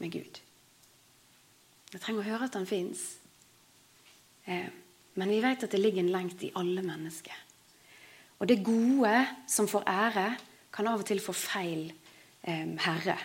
med 0.01 0.17
Gud. 0.17 0.41
De 1.93 2.01
trenger 2.01 2.25
å 2.25 2.29
høre 2.31 2.49
at 2.49 2.57
han 2.57 2.69
fins. 2.69 3.19
Eh, 4.49 4.73
men 5.21 5.29
vi 5.29 5.45
vet 5.45 5.69
at 5.69 5.73
det 5.73 5.81
ligger 5.81 6.01
en 6.01 6.15
lengt 6.17 6.49
i 6.49 6.53
alle 6.57 6.81
mennesker. 6.81 7.37
Og 8.41 8.49
det 8.49 8.63
gode 8.65 9.27
som 9.45 9.69
får 9.69 9.85
ære, 9.85 10.29
kan 10.73 10.89
av 10.89 11.03
og 11.03 11.09
til 11.09 11.21
få 11.21 11.37
feil 11.37 11.91
herre. 12.42 13.18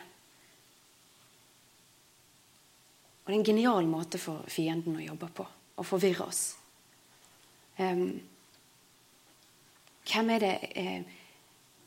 Og 3.25 3.31
det 3.31 3.33
er 3.33 3.39
en 3.39 3.47
genial 3.47 3.87
måte 3.89 4.19
for 4.21 4.45
fienden 4.51 4.99
å 4.99 5.03
jobbe 5.03 5.29
på. 5.33 5.45
Å 5.75 5.83
forvirre 5.83 6.27
oss. 6.29 6.41
Hvem 10.05 10.29
er 10.31 10.39
det 10.43 10.53
eh, 10.77 11.01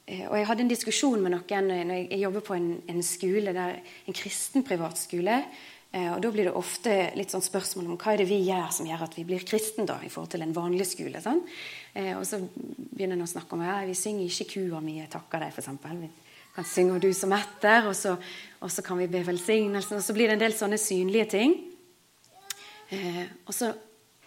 eh, 0.05 0.25
Og 0.27 0.35
jeg 0.37 0.49
hadde 0.51 0.65
en 0.67 0.73
diskusjon 0.75 1.23
med 1.23 1.33
noen 1.33 1.71
når 1.71 1.95
jeg, 1.95 2.21
jobber 2.25 2.43
på 2.45 2.59
en, 2.59 2.69
en, 2.91 3.03
skole, 3.07 3.55
der, 3.57 3.79
en 4.05 4.19
kristen 4.19 4.67
privatskole. 4.67 5.39
Eh, 5.95 6.11
og 6.11 6.21
Da 6.21 6.33
blir 6.35 6.51
det 6.51 6.59
ofte 6.59 6.97
litt 7.17 7.33
sånn 7.33 7.47
spørsmål 7.47 7.87
om 7.87 7.97
hva 7.97 8.13
er 8.13 8.19
det 8.25 8.29
vi 8.29 8.43
gjør 8.51 8.69
som 8.75 8.91
gjør 8.91 9.07
at 9.07 9.17
vi 9.17 9.25
blir 9.31 9.47
kristen 9.49 9.89
da, 9.89 9.97
i 10.03 10.11
forhold 10.13 10.35
til 10.35 10.45
en 10.45 10.57
vanlig 10.57 10.91
skole. 10.91 11.23
Sånn? 11.25 11.41
Eh, 11.95 12.19
og 12.19 12.27
så 12.29 12.43
begynner 12.43 13.15
en 13.15 13.25
å 13.25 13.31
snakke 13.31 13.55
om 13.55 13.63
ja, 13.65 13.79
vi 13.87 13.97
synger 13.97 14.27
ikke 14.27 14.51
'Kua 14.53 14.83
mi, 14.83 14.99
jeg 14.99 15.15
takker 15.15 15.47
deg', 15.47 15.55
f.eks 15.55 16.28
kan 16.59 16.67
synge 16.67 16.95
'Og 16.95 17.03
du 17.03 17.13
som 17.15 17.33
etter', 17.33 17.87
og 17.87 17.95
så, 17.95 18.17
og 18.61 18.71
så 18.71 18.83
kan 18.83 18.99
vi 18.99 19.07
be 19.07 19.23
velsignelsen. 19.27 19.97
Og 19.97 20.03
så 20.03 20.13
blir 20.13 20.27
det 20.27 20.33
en 20.39 20.47
del 20.47 20.53
sånne 20.53 20.79
synlige 20.79 21.31
ting. 21.31 21.55
Eh, 22.91 23.27
og 23.47 23.55
så 23.55 23.75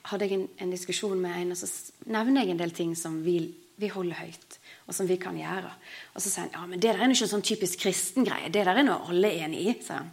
hadde 0.05 0.25
jeg 0.25 0.37
en, 0.37 0.47
en, 0.57 0.71
diskusjon 0.71 1.19
med 1.19 1.35
en, 1.35 1.51
og 1.51 1.57
så 1.57 1.67
nevner 2.05 2.45
jeg 2.45 2.51
en 2.51 2.61
del 2.61 2.71
ting 2.71 2.95
som 2.95 3.19
vi, 3.25 3.53
vi 3.75 3.87
holder 3.87 4.15
høyt, 4.15 4.59
og 4.87 4.95
som 4.95 5.07
vi 5.07 5.17
kan 5.17 5.35
gjøre. 5.35 5.73
Og 6.15 6.21
så 6.21 6.29
sier 6.29 6.47
han 6.47 6.53
ja, 6.53 6.65
men 6.67 6.79
det 6.79 6.93
der 6.93 7.01
er 7.01 7.09
jo 7.09 7.17
ikke 7.17 7.27
en 7.27 7.33
sånn 7.35 7.49
typisk 7.51 7.83
kristen 7.83 8.25
greie. 8.25 8.49
Det 8.49 8.63
der 8.65 8.79
er 8.79 8.83
noe 8.87 9.09
alle 9.09 9.33
enig 9.43 9.65
i. 9.65 9.75
sier 9.81 9.97
han. 9.97 10.11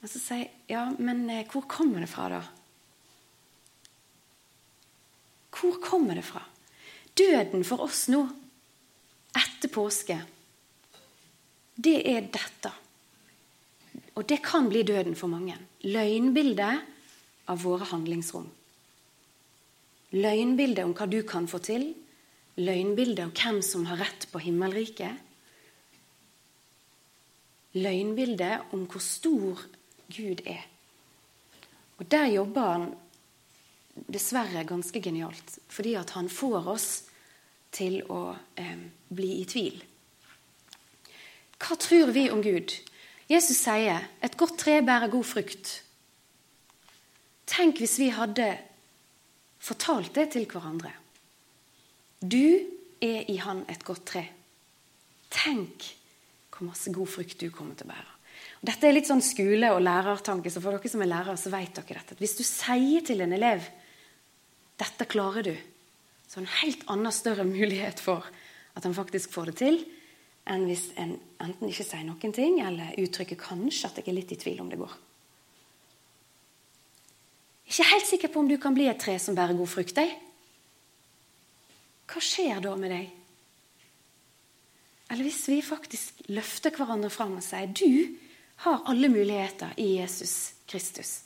Og 0.00 0.08
så 0.08 0.18
sier 0.18 0.38
jeg 0.38 0.50
ja, 0.72 0.86
men 0.98 1.28
eh, 1.28 1.44
hvor 1.50 1.68
kommer 1.68 2.00
det 2.00 2.08
fra, 2.08 2.30
da? 2.32 2.42
Hvor 5.50 5.76
kommer 5.84 6.14
det 6.16 6.24
fra? 6.24 6.46
Døden 7.18 7.66
for 7.66 7.84
oss 7.84 8.06
nå 8.08 8.24
etter 9.36 9.70
påske, 9.72 10.18
det 11.80 11.98
er 12.10 12.26
dette. 12.32 12.72
Og 14.18 14.26
det 14.28 14.40
kan 14.44 14.68
bli 14.68 14.82
døden 14.84 15.14
for 15.16 15.32
mange. 15.32 15.56
Løgnbildet 15.86 16.82
av 17.48 17.62
våre 17.62 17.86
handlingsrom. 17.88 18.48
Løgnbildet 20.12 20.84
om 20.84 20.94
hva 20.98 21.06
du 21.08 21.20
kan 21.26 21.46
få 21.48 21.60
til. 21.64 21.92
Løgnbildet 22.60 23.24
om 23.24 23.32
hvem 23.32 23.60
som 23.64 23.86
har 23.88 24.02
rett 24.02 24.26
på 24.32 24.42
himmelriket. 24.42 25.14
Løgnbildet 27.78 28.74
om 28.74 28.84
hvor 28.90 29.04
stor 29.04 29.62
Gud 30.10 30.42
er. 30.44 30.66
Og 32.00 32.08
der 32.10 32.26
jobber 32.34 32.72
han 32.74 32.88
dessverre 34.10 34.64
ganske 34.66 35.00
genialt, 35.02 35.58
fordi 35.68 35.94
at 36.00 36.10
han 36.16 36.28
får 36.32 36.68
oss 36.72 36.88
til 37.74 38.00
å 38.10 38.34
eh, 38.58 38.86
bli 39.08 39.30
i 39.40 39.46
tvil. 39.48 39.78
Hva 41.60 41.76
tror 41.76 42.12
vi 42.16 42.28
om 42.32 42.42
Gud? 42.42 42.72
Jesus 43.30 43.60
sier 43.62 44.08
et 44.24 44.36
godt 44.38 44.58
tre 44.58 44.80
bærer 44.82 45.12
god 45.12 45.26
frukt. 45.28 45.72
Tenk 47.50 47.82
hvis 47.82 47.98
vi 48.00 48.10
hadde 48.14 48.48
fortalt 49.60 50.14
det 50.16 50.30
til 50.34 50.48
hverandre. 50.50 50.92
Du 52.20 52.58
er 53.00 53.28
i 53.30 53.36
Han 53.40 53.64
et 53.70 53.84
godt 53.84 54.06
tre. 54.12 54.24
Tenk 55.30 55.86
hvor 56.50 56.68
masse 56.68 56.92
god 56.92 57.08
frukt 57.08 57.38
du 57.40 57.48
kommer 57.54 57.76
til 57.78 57.88
å 57.88 57.92
bære. 57.92 58.16
Dette 58.60 58.88
er 58.88 58.92
litt 58.92 59.08
sånn 59.08 59.22
skole- 59.24 59.70
og 59.72 59.80
lærertanke, 59.80 60.50
så 60.52 60.60
for 60.60 60.76
dere 60.76 60.90
som 60.92 61.00
er 61.00 61.08
lærere, 61.08 61.36
så 61.40 61.52
vet 61.52 61.78
dere 61.78 62.00
dette. 62.00 62.18
Hvis 62.20 62.36
du 62.36 62.44
sier 62.44 63.04
til 63.04 63.20
en 63.24 63.32
elev 63.32 63.68
'Dette 64.80 65.04
klarer 65.04 65.44
du', 65.44 65.56
så 66.30 66.38
en 66.38 66.50
helt 66.60 66.84
annen, 66.86 67.10
større 67.10 67.44
mulighet 67.44 67.98
for 67.98 68.26
at 68.78 68.86
en 68.86 68.94
faktisk 68.94 69.32
får 69.34 69.50
det 69.50 69.56
til, 69.58 69.80
enn 70.46 70.66
hvis 70.68 70.90
en 71.00 71.16
enten 71.42 71.70
ikke 71.70 71.86
sier 71.86 72.04
noen 72.06 72.34
ting, 72.36 72.60
eller 72.62 72.94
uttrykker 73.00 73.38
kanskje 73.40 73.88
at 73.88 73.98
jeg 73.98 74.10
er 74.12 74.16
litt 74.18 74.34
i 74.34 74.38
tvil 74.38 74.60
om 74.62 74.70
det 74.70 74.78
går. 74.78 74.92
Ikke 77.70 77.86
helt 77.90 78.06
sikker 78.06 78.30
på 78.30 78.42
om 78.42 78.50
du 78.50 78.56
kan 78.62 78.74
bli 78.76 78.86
et 78.90 79.00
tre 79.00 79.16
som 79.22 79.34
bærer 79.34 79.58
god 79.58 79.70
frukt. 79.70 79.96
Deg. 79.96 80.14
Hva 82.10 82.22
skjer 82.22 82.62
da 82.62 82.74
med 82.78 82.94
deg? 82.94 83.10
Eller 85.10 85.26
hvis 85.26 85.42
vi 85.50 85.58
faktisk 85.66 86.22
løfter 86.30 86.74
hverandre 86.74 87.10
fram 87.10 87.36
og 87.38 87.44
sier 87.46 87.70
du 87.74 88.18
har 88.62 88.84
alle 88.90 89.10
muligheter 89.10 89.74
i 89.82 89.96
Jesus 89.98 90.52
Kristus 90.70 91.22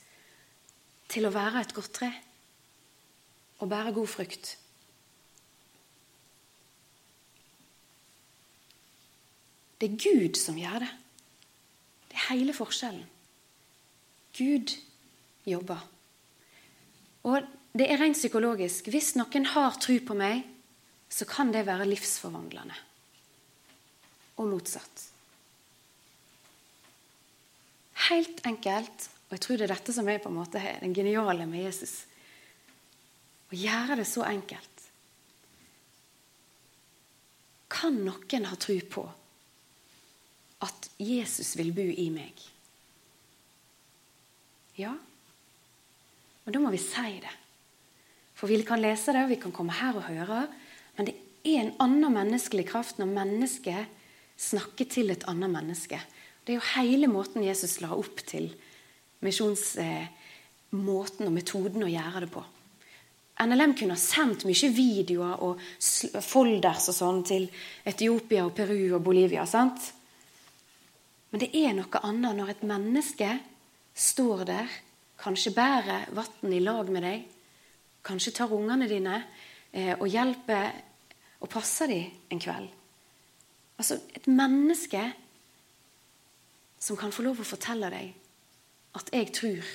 til 1.12 1.26
å 1.28 1.32
være 1.34 1.64
et 1.64 1.75
godt 1.76 1.92
tre 2.00 2.11
og 3.61 3.68
bære 3.70 3.92
god 3.96 4.08
frukt. 4.11 4.54
Det 9.84 9.90
er 9.92 10.00
Gud 10.00 10.38
som 10.40 10.56
gjør 10.56 10.80
det. 10.80 10.86
Det 12.08 12.16
er 12.16 12.28
hele 12.30 12.54
forskjellen. 12.56 13.04
Gud 14.32 14.70
jobber. 15.44 15.82
Og 17.28 17.42
det 17.76 17.90
er 17.92 17.98
rent 18.00 18.16
psykologisk. 18.16 18.86
Hvis 18.88 19.10
noen 19.18 19.44
har 19.52 19.76
tro 19.76 19.98
på 20.00 20.14
meg, 20.16 20.40
så 21.12 21.26
kan 21.28 21.52
det 21.52 21.66
være 21.68 21.84
livsforvandlende. 21.90 22.78
Og 24.40 24.48
motsatt. 24.54 25.02
Helt 28.06 28.40
enkelt, 28.48 29.04
og 29.28 29.36
jeg 29.36 29.42
tror 29.44 29.60
det 29.60 29.66
er 29.66 29.74
dette 29.74 29.96
som 29.98 30.08
er 30.08 30.22
på 30.22 30.32
en 30.32 30.38
måte 30.38 30.62
den 30.80 30.94
geniale 30.96 31.44
med 31.50 31.66
Jesus. 31.66 31.92
Å 33.52 33.60
gjøre 33.60 33.98
det 34.00 34.08
så 34.08 34.24
enkelt. 34.30 34.88
Kan 37.68 38.00
noen 38.08 38.48
ha 38.48 38.56
tro 38.56 38.78
på 38.96 39.04
at 40.62 40.90
Jesus 41.00 41.56
vil 41.58 41.73
bo 41.75 41.82
i 41.82 42.06
meg. 42.14 42.38
Ja, 44.78 44.94
og 46.44 46.52
da 46.52 46.61
må 46.61 46.68
vi 46.75 46.80
si 46.82 47.20
det. 47.23 47.30
For 48.34 48.50
vi 48.50 48.58
kan 48.66 48.82
lese 48.82 49.12
det, 49.14 49.23
og 49.25 49.30
vi 49.32 49.38
kan 49.40 49.52
komme 49.54 49.73
her 49.73 49.96
og 49.96 50.08
høre, 50.08 50.49
men 50.96 51.06
det 51.08 51.14
er 51.44 51.61
en 51.62 51.76
annen 51.82 52.14
menneskelig 52.14 52.66
kraft 52.68 52.99
når 53.00 53.14
mennesket 53.14 53.87
snakker 54.40 54.84
til 54.90 55.11
et 55.14 55.25
annet 55.30 55.50
menneske. 55.52 56.00
Det 56.44 56.52
er 56.52 56.58
jo 56.58 56.73
hele 56.75 57.06
måten 57.08 57.46
Jesus 57.46 57.80
la 57.80 57.90
opp 57.96 58.20
til 58.26 58.54
misjonsmåten 59.25 61.28
og 61.28 61.32
metoden 61.32 61.87
å 61.87 61.92
gjøre 61.92 62.20
det 62.26 62.30
på. 62.34 62.42
NLM 63.44 63.73
kunne 63.75 63.96
ha 63.96 63.99
sendt 63.99 64.44
mye 64.46 64.68
videoer 64.70 65.40
og 65.42 65.58
folders 66.23 66.88
og 66.92 66.94
sånn 66.94 67.23
til 67.26 67.49
Etiopia 67.87 68.44
og 68.46 68.54
Peru 68.54 68.94
og 68.94 69.02
Bolivia. 69.02 69.46
sant? 69.46 69.80
Men 71.34 71.42
det 71.42 71.50
er 71.58 71.72
noe 71.74 72.00
annet 72.06 72.36
når 72.38 72.50
et 72.52 72.60
menneske 72.62 73.28
står 73.90 74.44
der, 74.46 74.68
kanskje 75.18 75.50
bærer 75.50 76.04
vann 76.14 76.52
i 76.54 76.60
lag 76.62 76.92
med 76.94 77.02
deg, 77.02 77.24
kanskje 78.06 78.36
tar 78.36 78.54
ungene 78.54 78.86
dine 78.86 79.16
eh, 79.74 79.96
og 79.96 80.06
hjelper 80.06 80.68
og 81.42 81.50
passer 81.50 81.90
dem 81.90 82.30
en 82.30 82.44
kveld. 82.44 82.70
Altså 83.82 83.98
et 84.14 84.30
menneske 84.30 85.02
som 86.78 87.02
kan 87.02 87.10
få 87.10 87.26
lov 87.26 87.42
å 87.42 87.50
fortelle 87.50 87.90
deg 87.90 88.14
at 88.94 89.10
'jeg 89.10 89.34
tror'. 89.34 89.74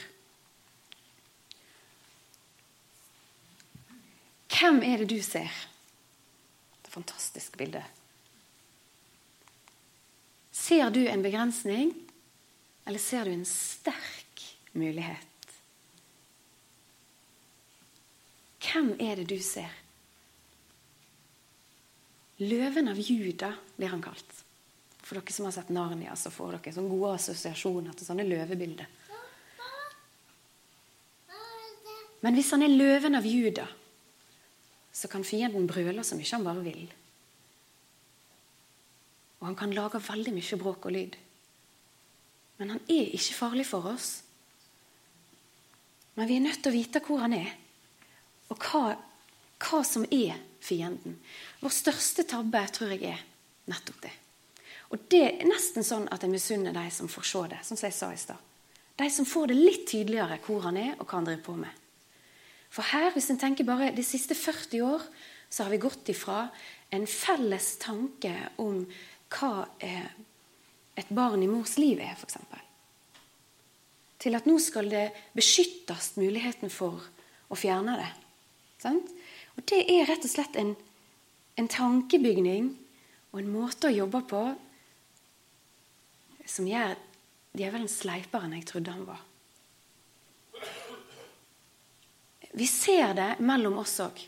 Hvem 4.48 4.84
er 4.84 4.98
det 5.04 5.10
du 5.10 5.20
ser? 5.22 5.52
Det 5.52 6.88
er 6.88 6.88
et 6.88 6.94
fantastisk 6.96 7.58
bilde. 7.58 7.84
Ser 10.60 10.92
du 10.92 11.02
en 11.08 11.24
begrensning, 11.24 11.94
eller 12.86 13.00
ser 13.00 13.26
du 13.26 13.32
en 13.32 13.46
sterk 13.48 14.44
mulighet? 14.76 15.26
Hvem 18.60 18.92
er 19.00 19.22
det 19.22 19.30
du 19.32 19.40
ser? 19.42 19.72
Løven 22.44 22.92
av 22.92 23.00
Juda 23.00 23.54
blir 23.78 23.92
han 23.92 24.04
kalt. 24.04 24.44
For 25.00 25.18
dere 25.18 25.34
som 25.34 25.48
har 25.48 25.56
sett 25.56 25.72
Narnia, 25.74 26.14
så 26.20 26.30
får 26.32 26.60
dere 26.60 26.76
sånne 26.76 26.92
gode 26.92 27.16
assosiasjoner 27.18 27.96
til 27.98 28.08
sånne 28.12 28.28
løvebilder. 28.28 28.88
Men 32.20 32.36
hvis 32.36 32.52
han 32.52 32.64
er 32.68 32.76
løven 32.76 33.16
av 33.16 33.26
Juda, 33.26 33.66
så 34.92 35.08
kan 35.08 35.24
fienden 35.24 35.68
brøle 35.72 36.04
så 36.04 36.20
mye 36.20 36.36
han 36.36 36.46
bare 36.46 36.64
vil. 36.68 36.90
Og 39.40 39.48
han 39.48 39.58
kan 39.60 39.74
lage 39.76 40.02
veldig 40.04 40.34
mye 40.36 40.60
bråk 40.60 40.88
og 40.90 40.96
lyd. 40.96 41.16
Men 42.60 42.76
han 42.76 42.82
er 42.92 43.14
ikke 43.16 43.38
farlig 43.38 43.66
for 43.70 43.88
oss. 43.88 44.10
Men 46.20 46.28
vi 46.28 46.36
er 46.36 46.44
nødt 46.44 46.60
til 46.60 46.74
å 46.74 46.76
vite 46.76 47.02
hvor 47.06 47.22
han 47.24 47.36
er, 47.38 47.54
og 48.52 48.66
hva, 48.66 48.98
hva 49.64 49.80
som 49.88 50.04
er 50.12 50.36
fienden. 50.60 51.16
Vår 51.62 51.72
største 51.72 52.26
tabbe 52.28 52.66
tror 52.76 52.92
jeg 52.92 53.14
er 53.14 53.24
nettopp 53.72 54.02
det. 54.04 54.12
Og 54.90 55.06
det 55.12 55.22
er 55.30 55.48
nesten 55.48 55.86
sånn 55.86 56.10
at 56.12 56.26
jeg 56.26 56.34
misunner 56.34 56.76
de 56.76 56.86
som 56.92 57.08
får 57.12 57.28
se 57.30 57.44
det, 57.54 57.60
som 57.64 57.80
jeg 57.80 57.96
sa 57.96 58.10
i 58.12 58.20
stad. 58.20 58.48
De 59.00 59.08
som 59.14 59.28
får 59.28 59.52
det 59.52 59.60
litt 59.60 59.86
tydeligere 59.88 60.42
hvor 60.44 60.66
han 60.66 60.80
er, 60.82 60.96
og 60.98 61.06
hva 61.06 61.22
han 61.22 61.30
driver 61.30 61.46
på 61.46 61.56
med. 61.62 61.86
For 62.70 62.86
her, 62.92 63.14
hvis 63.16 63.30
en 63.32 63.40
tenker 63.40 63.66
bare 63.66 63.94
de 63.96 64.04
siste 64.06 64.36
40 64.36 64.84
år, 64.86 65.06
så 65.50 65.66
har 65.66 65.74
vi 65.74 65.82
gått 65.82 66.12
ifra 66.12 66.50
en 66.94 67.08
felles 67.10 67.78
tanke 67.82 68.34
om 68.62 68.84
hva 69.30 69.68
et 69.80 71.12
barn 71.16 71.44
i 71.44 71.50
mors 71.50 71.78
liv 71.80 72.02
er, 72.04 72.16
f.eks. 72.18 72.40
Til 74.20 74.36
at 74.36 74.48
nå 74.50 74.58
skal 74.60 74.90
det 74.92 75.06
beskyttes 75.38 76.16
muligheten 76.20 76.72
for 76.74 77.00
å 77.48 77.58
fjerne 77.58 77.96
det. 78.02 78.10
Sant? 78.82 79.12
Og 79.56 79.64
det 79.70 79.84
er 79.92 80.08
rett 80.10 80.26
og 80.26 80.32
slett 80.32 80.58
en, 80.60 80.74
en 81.60 81.70
tankebygning 81.72 82.74
og 83.32 83.42
en 83.42 83.54
måte 83.54 83.90
å 83.90 83.96
jobbe 83.96 84.22
på 84.28 84.44
som 86.50 86.68
gjør 86.68 86.96
djevelen 87.58 87.90
sleipere 87.92 88.48
enn 88.48 88.58
jeg 88.58 88.68
trodde 88.70 88.94
han 88.96 89.08
var. 89.08 89.26
Vi 92.58 92.66
ser 92.68 93.14
det 93.16 93.30
mellom 93.46 93.78
oss 93.84 94.00
òg. 94.04 94.20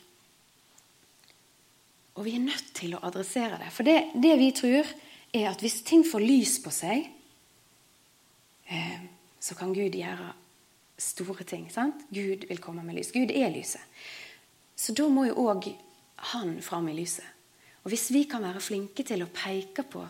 Og 2.20 2.26
vi 2.28 2.36
er 2.36 2.44
nødt 2.44 2.74
til 2.76 2.96
å 2.96 3.02
adressere 3.08 3.60
det. 3.62 3.72
For 3.72 3.88
det, 3.88 4.12
det 4.20 4.36
vi 4.40 4.52
tror, 4.56 4.88
er 5.32 5.48
at 5.52 5.62
hvis 5.64 5.82
ting 5.88 6.04
får 6.08 6.24
lys 6.26 6.58
på 6.64 6.74
seg, 6.76 7.06
eh, 8.68 9.04
så 9.40 9.56
kan 9.58 9.72
Gud 9.74 9.96
gjøre 9.96 10.34
store 11.02 11.46
ting. 11.48 11.70
Sant? 11.72 12.04
Gud 12.12 12.46
vil 12.50 12.62
komme 12.64 12.84
med 12.84 13.00
lys. 13.00 13.14
Gud 13.16 13.32
er 13.32 13.54
lyset. 13.54 13.82
Så 14.76 14.94
da 14.98 15.08
må 15.08 15.28
jo 15.30 15.48
òg 15.48 15.72
han 16.34 16.58
fram 16.66 16.90
i 16.92 16.98
lyset. 16.98 17.26
Og 17.82 17.94
hvis 17.94 18.12
vi 18.14 18.26
kan 18.30 18.44
være 18.46 18.62
flinke 18.62 19.06
til 19.08 19.24
å 19.24 19.32
peke 19.34 19.86
på 19.88 20.04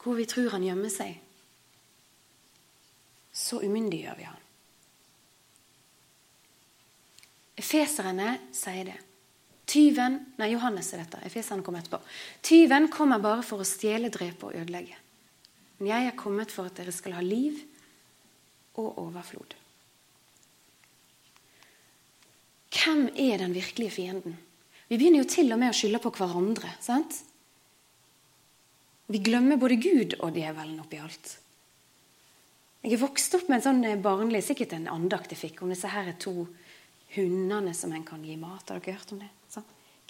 hvor 0.00 0.14
vi 0.14 0.24
tror 0.30 0.52
han 0.54 0.64
gjemmer 0.64 0.92
seg, 0.92 1.16
så 3.34 3.58
umyndiggjør 3.60 4.16
vi 4.16 4.26
han. 4.28 4.42
Efeserne 7.58 8.28
sier 8.54 8.92
det. 8.92 8.96
Tyven 9.66 10.20
Nei, 10.38 10.52
Johannes 10.52 10.92
er 10.94 11.02
dette. 11.02 11.20
Efeserne 11.26 11.64
kom 11.66 11.76
etterpå. 11.78 11.98
Tyven 12.46 12.86
kommer 12.92 13.22
bare 13.22 13.42
for 13.46 13.62
å 13.62 13.66
stjele, 13.66 14.12
drepe 14.14 14.48
og 14.48 14.58
ødelegge. 14.60 14.98
Men 15.78 15.90
jeg 15.90 16.08
er 16.08 16.18
kommet 16.18 16.54
for 16.54 16.70
at 16.70 16.78
dere 16.78 16.94
skal 16.94 17.16
ha 17.18 17.22
liv 17.24 17.58
og 18.78 19.00
overflod. 19.02 19.56
Hvem 22.76 23.08
er 23.18 23.40
den 23.42 23.56
virkelige 23.56 23.96
fienden? 23.96 24.36
Vi 24.86 24.98
begynner 25.00 25.24
jo 25.24 25.30
til 25.32 25.50
og 25.50 25.58
med 25.58 25.72
å 25.72 25.76
skylde 25.76 26.00
på 26.04 26.12
hverandre. 26.14 26.70
sant? 26.80 27.22
Vi 29.06 29.18
glemmer 29.22 29.58
både 29.58 29.78
Gud 29.82 30.16
og 30.20 30.34
djevelen 30.34 30.78
oppi 30.82 30.98
alt. 31.02 31.36
Jeg 32.82 32.94
er 32.94 33.02
vokst 33.02 33.34
opp 33.34 33.48
med 33.48 33.58
en 33.58 33.64
sånn 33.64 33.84
eh, 33.86 33.98
barnlig, 33.98 34.44
sikkert 34.46 34.76
en 34.76 34.86
andakt 34.90 35.32
jeg 35.34 35.40
fikk 35.40 35.62
om 35.62 35.72
disse 35.72 35.90
her 35.90 36.12
to 36.22 36.46
hundene 37.16 37.72
som 37.74 37.94
en 37.94 38.04
kan 38.06 38.22
gi 38.22 38.36
mat. 38.38 38.68
Har 38.70 38.78
dere 38.78 38.98
hørt 38.98 39.14
om 39.14 39.22
det? 39.22 39.30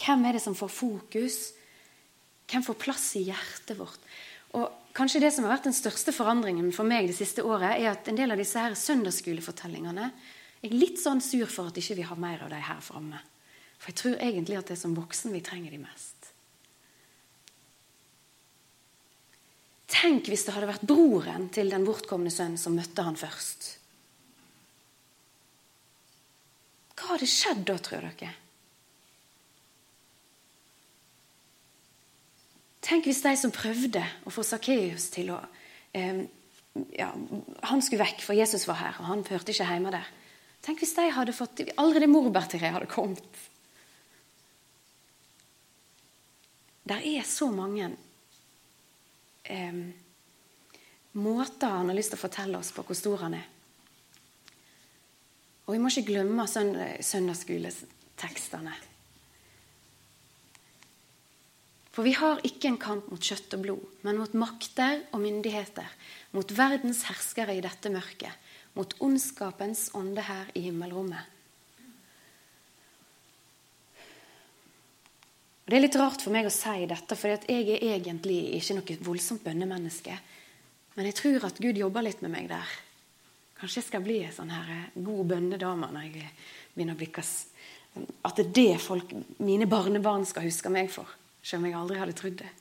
Hvem 0.00 0.24
er 0.28 0.36
det 0.36 0.42
som 0.44 0.56
får 0.56 0.72
fokus? 0.72 1.38
Hvem 2.50 2.64
får 2.66 2.78
plass 2.80 3.06
i 3.18 3.26
hjertet 3.26 3.78
vårt? 3.78 4.02
Og 4.56 4.68
kanskje 4.96 5.20
det 5.24 5.32
som 5.34 5.46
har 5.46 5.56
vært 5.56 5.68
den 5.68 5.76
største 5.76 6.14
forandringen 6.14 6.68
for 6.74 6.88
meg 6.88 7.08
det 7.10 7.16
siste 7.18 7.44
året, 7.44 7.76
er 7.76 7.92
at 7.92 8.08
en 8.08 8.18
del 8.18 8.32
av 8.32 8.40
disse 8.40 8.60
her 8.60 8.76
søndagsskolefortellingene 8.78 10.10
jeg 10.62 10.72
er 10.72 10.80
litt 10.80 11.00
sånn 11.00 11.20
sur 11.20 11.48
for 11.52 11.70
at 11.70 11.76
ikke 11.78 11.98
vi 11.98 12.06
har 12.08 12.18
mer 12.18 12.40
av 12.42 12.50
dem 12.50 12.62
her 12.64 12.80
framme. 12.82 13.20
For 13.76 13.92
jeg 13.92 13.98
tror 14.00 14.22
egentlig 14.24 14.56
at 14.58 14.70
det 14.70 14.76
er 14.78 14.80
som 14.80 14.96
voksen 14.96 15.34
vi 15.36 15.42
trenger 15.44 15.74
de 15.74 15.82
mest. 15.82 16.30
Tenk 19.86 20.30
hvis 20.32 20.46
det 20.46 20.56
hadde 20.56 20.70
vært 20.70 20.86
broren 20.88 21.46
til 21.54 21.70
den 21.70 21.84
bortkomne 21.86 22.32
sønnen 22.32 22.58
som 22.60 22.74
møtte 22.74 23.04
han 23.06 23.18
først. 23.20 23.68
Hva 26.96 27.12
hadde 27.12 27.28
skjedd 27.30 27.62
da, 27.68 27.76
tror 27.78 28.08
dere? 28.08 28.32
Tenk 32.86 33.08
hvis 33.08 33.22
de 33.24 33.32
som 33.38 33.54
prøvde 33.54 34.02
å 34.26 34.30
få 34.30 34.42
Sakkeus 34.46 35.08
til 35.14 35.32
å 35.34 35.40
eh, 35.96 36.22
ja, 36.94 37.08
Han 37.66 37.82
skulle 37.82 38.04
vekk, 38.04 38.22
for 38.22 38.38
Jesus 38.38 38.66
var 38.68 38.78
her, 38.78 38.94
og 39.00 39.08
han 39.10 39.24
hørte 39.26 39.50
ikke 39.50 39.66
hjemme 39.66 39.90
der. 39.94 40.06
Tenk 40.62 40.78
hvis 40.82 40.94
de 40.98 41.04
hadde 41.14 41.34
fått 41.34 41.64
Allerede 41.74 42.10
morbærtreet 42.10 42.74
hadde 42.76 42.90
kommet. 42.90 43.26
Der 46.86 47.02
er 47.02 47.22
så 47.26 47.50
mange 47.50 47.90
eh, 49.50 49.74
måter 51.18 51.74
han 51.74 51.90
har 51.90 51.98
lyst 51.98 52.14
til 52.14 52.20
å 52.20 52.22
fortelle 52.22 52.58
oss 52.60 52.70
på 52.76 52.86
hvor 52.86 52.98
stor 52.98 53.18
han 53.26 53.34
er. 53.40 53.46
Og 55.66 55.74
vi 55.74 55.80
må 55.82 55.90
ikke 55.90 56.10
glemme 56.12 56.46
søndagsskoletekstene. 56.46 58.74
For 61.96 62.04
vi 62.04 62.12
har 62.12 62.42
ikke 62.44 62.68
en 62.68 62.76
kamp 62.76 63.06
mot 63.08 63.22
kjøtt 63.24 63.54
og 63.56 63.62
blod, 63.64 63.84
men 64.04 64.18
mot 64.20 64.34
makter 64.36 64.98
og 65.16 65.22
myndigheter, 65.22 65.88
mot 66.36 66.50
verdens 66.52 67.06
herskere 67.08 67.54
i 67.56 67.62
dette 67.64 67.88
mørket, 67.88 68.36
mot 68.76 68.92
ondskapens 69.00 69.86
ånde 69.96 70.26
her 70.26 70.50
i 70.52 70.66
himmelrommet. 70.66 71.32
Og 75.64 75.72
Det 75.72 75.80
er 75.80 75.86
litt 75.86 75.96
rart 75.96 76.20
for 76.20 76.36
meg 76.36 76.46
å 76.46 76.52
si 76.52 76.84
dette, 76.84 77.16
for 77.16 77.32
jeg 77.32 77.64
er 77.80 77.88
egentlig 77.96 78.42
ikke 78.60 78.76
noe 78.76 79.00
voldsomt 79.08 79.46
bønnemenneske. 79.48 80.20
Men 81.00 81.08
jeg 81.08 81.16
tror 81.16 81.48
at 81.48 81.64
Gud 81.64 81.80
jobber 81.80 82.04
litt 82.04 82.20
med 82.20 82.36
meg 82.36 82.52
der. 82.52 82.78
Kanskje 83.56 83.80
jeg 83.80 83.88
skal 83.88 84.04
bli 84.04 84.20
en 84.20 84.36
sånn 84.36 84.52
her 84.52 84.68
eh, 84.68 84.88
god 85.00 85.32
bønnedame 85.32 85.88
når 85.96 86.10
jeg 86.10 86.28
begynner 86.74 86.92
å 86.92 87.00
bli 87.00 87.08
At 87.16 88.36
det 88.36 88.44
er 88.44 88.52
det 88.52 88.80
folk, 88.84 89.16
mine 89.40 89.64
barnebarn 89.64 90.28
skal 90.28 90.44
huske 90.44 90.68
meg 90.68 90.92
for. 90.92 91.08
Selv 91.46 91.62
om 91.62 91.68
jeg 91.68 91.78
aldri 91.78 92.00
hadde 92.00 92.16
trodd 92.18 92.40
det. 92.40 92.52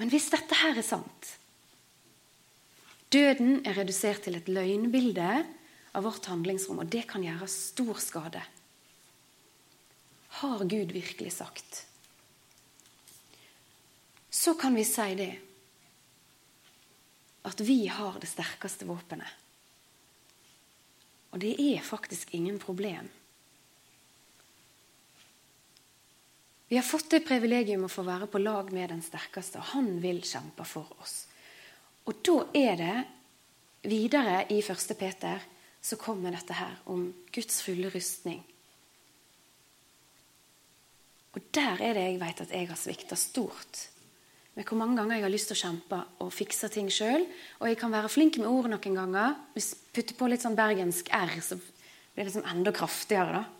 Men 0.00 0.12
hvis 0.12 0.30
dette 0.32 0.56
her 0.56 0.76
er 0.76 0.84
sant, 0.84 1.36
Døden 3.12 3.60
er 3.62 3.76
redusert 3.78 4.24
til 4.26 4.34
et 4.34 4.48
løgnbilde 4.50 5.30
av 5.96 6.04
vårt 6.04 6.26
handlingsrom, 6.26 6.80
og 6.82 6.90
det 6.90 7.04
kan 7.08 7.22
gjøre 7.24 7.46
stor 7.48 8.00
skade. 8.02 8.42
Har 10.42 10.64
Gud 10.66 10.92
virkelig 10.92 11.30
sagt? 11.38 11.84
Så 14.28 14.56
kan 14.58 14.74
vi 14.76 14.84
si 14.84 15.14
det 15.16 15.32
at 17.46 17.62
vi 17.62 17.86
har 17.86 18.18
det 18.20 18.28
sterkeste 18.28 18.88
våpenet. 18.88 19.30
Og 21.30 21.40
det 21.40 21.54
er 21.62 21.84
faktisk 21.84 22.34
ingen 22.34 22.58
problem. 22.58 23.06
Vi 26.68 26.76
har 26.76 26.86
fått 26.86 27.10
det 27.14 27.22
privilegium 27.26 27.84
å 27.86 27.90
få 27.90 28.02
være 28.06 28.26
på 28.30 28.40
lag 28.42 28.72
med 28.74 28.90
den 28.90 29.02
sterkeste, 29.04 29.60
og 29.60 29.70
han 29.76 30.00
vil 30.02 30.18
kjempe 30.26 30.66
for 30.66 30.90
oss. 30.98 31.26
Og 32.06 32.18
da 32.26 32.40
er 32.58 32.80
det 32.80 32.96
videre 33.86 34.40
i 34.50 34.58
1. 34.58 34.96
Peter 34.98 35.44
så 35.82 35.98
kommer 36.00 36.34
dette 36.34 36.56
her 36.58 36.74
om 36.90 37.06
Guds 37.34 37.60
fulle 37.62 37.90
rustning. 37.94 38.42
Og 41.36 41.44
der 41.54 41.82
er 41.84 41.94
det 41.94 42.06
jeg 42.08 42.18
vet 42.22 42.42
at 42.42 42.54
jeg 42.54 42.70
har 42.70 42.80
svikta 42.80 43.18
stort. 43.20 43.82
Med 44.56 44.64
hvor 44.64 44.78
mange 44.80 44.96
ganger 44.96 45.18
jeg 45.18 45.26
har 45.26 45.34
lyst 45.34 45.50
til 45.52 45.58
å 45.58 45.60
kjempe 45.60 45.98
og 46.24 46.32
fikse 46.32 46.70
ting 46.72 46.88
sjøl. 46.90 47.26
Og 47.60 47.68
jeg 47.68 47.78
kan 47.78 47.92
være 47.92 48.10
flink 48.10 48.38
med 48.40 48.48
ord 48.48 48.70
noen 48.72 48.96
ganger. 48.96 49.36
Hvis 49.52 49.74
jeg 49.74 49.92
putter 49.98 50.16
på 50.18 50.30
litt 50.32 50.42
sånn 50.42 50.56
bergensk 50.56 51.12
R, 51.12 51.34
så 51.44 51.60
blir 51.60 52.24
det 52.24 52.30
liksom 52.30 52.48
enda 52.48 52.72
kraftigere. 52.74 53.42
da. 53.42 53.55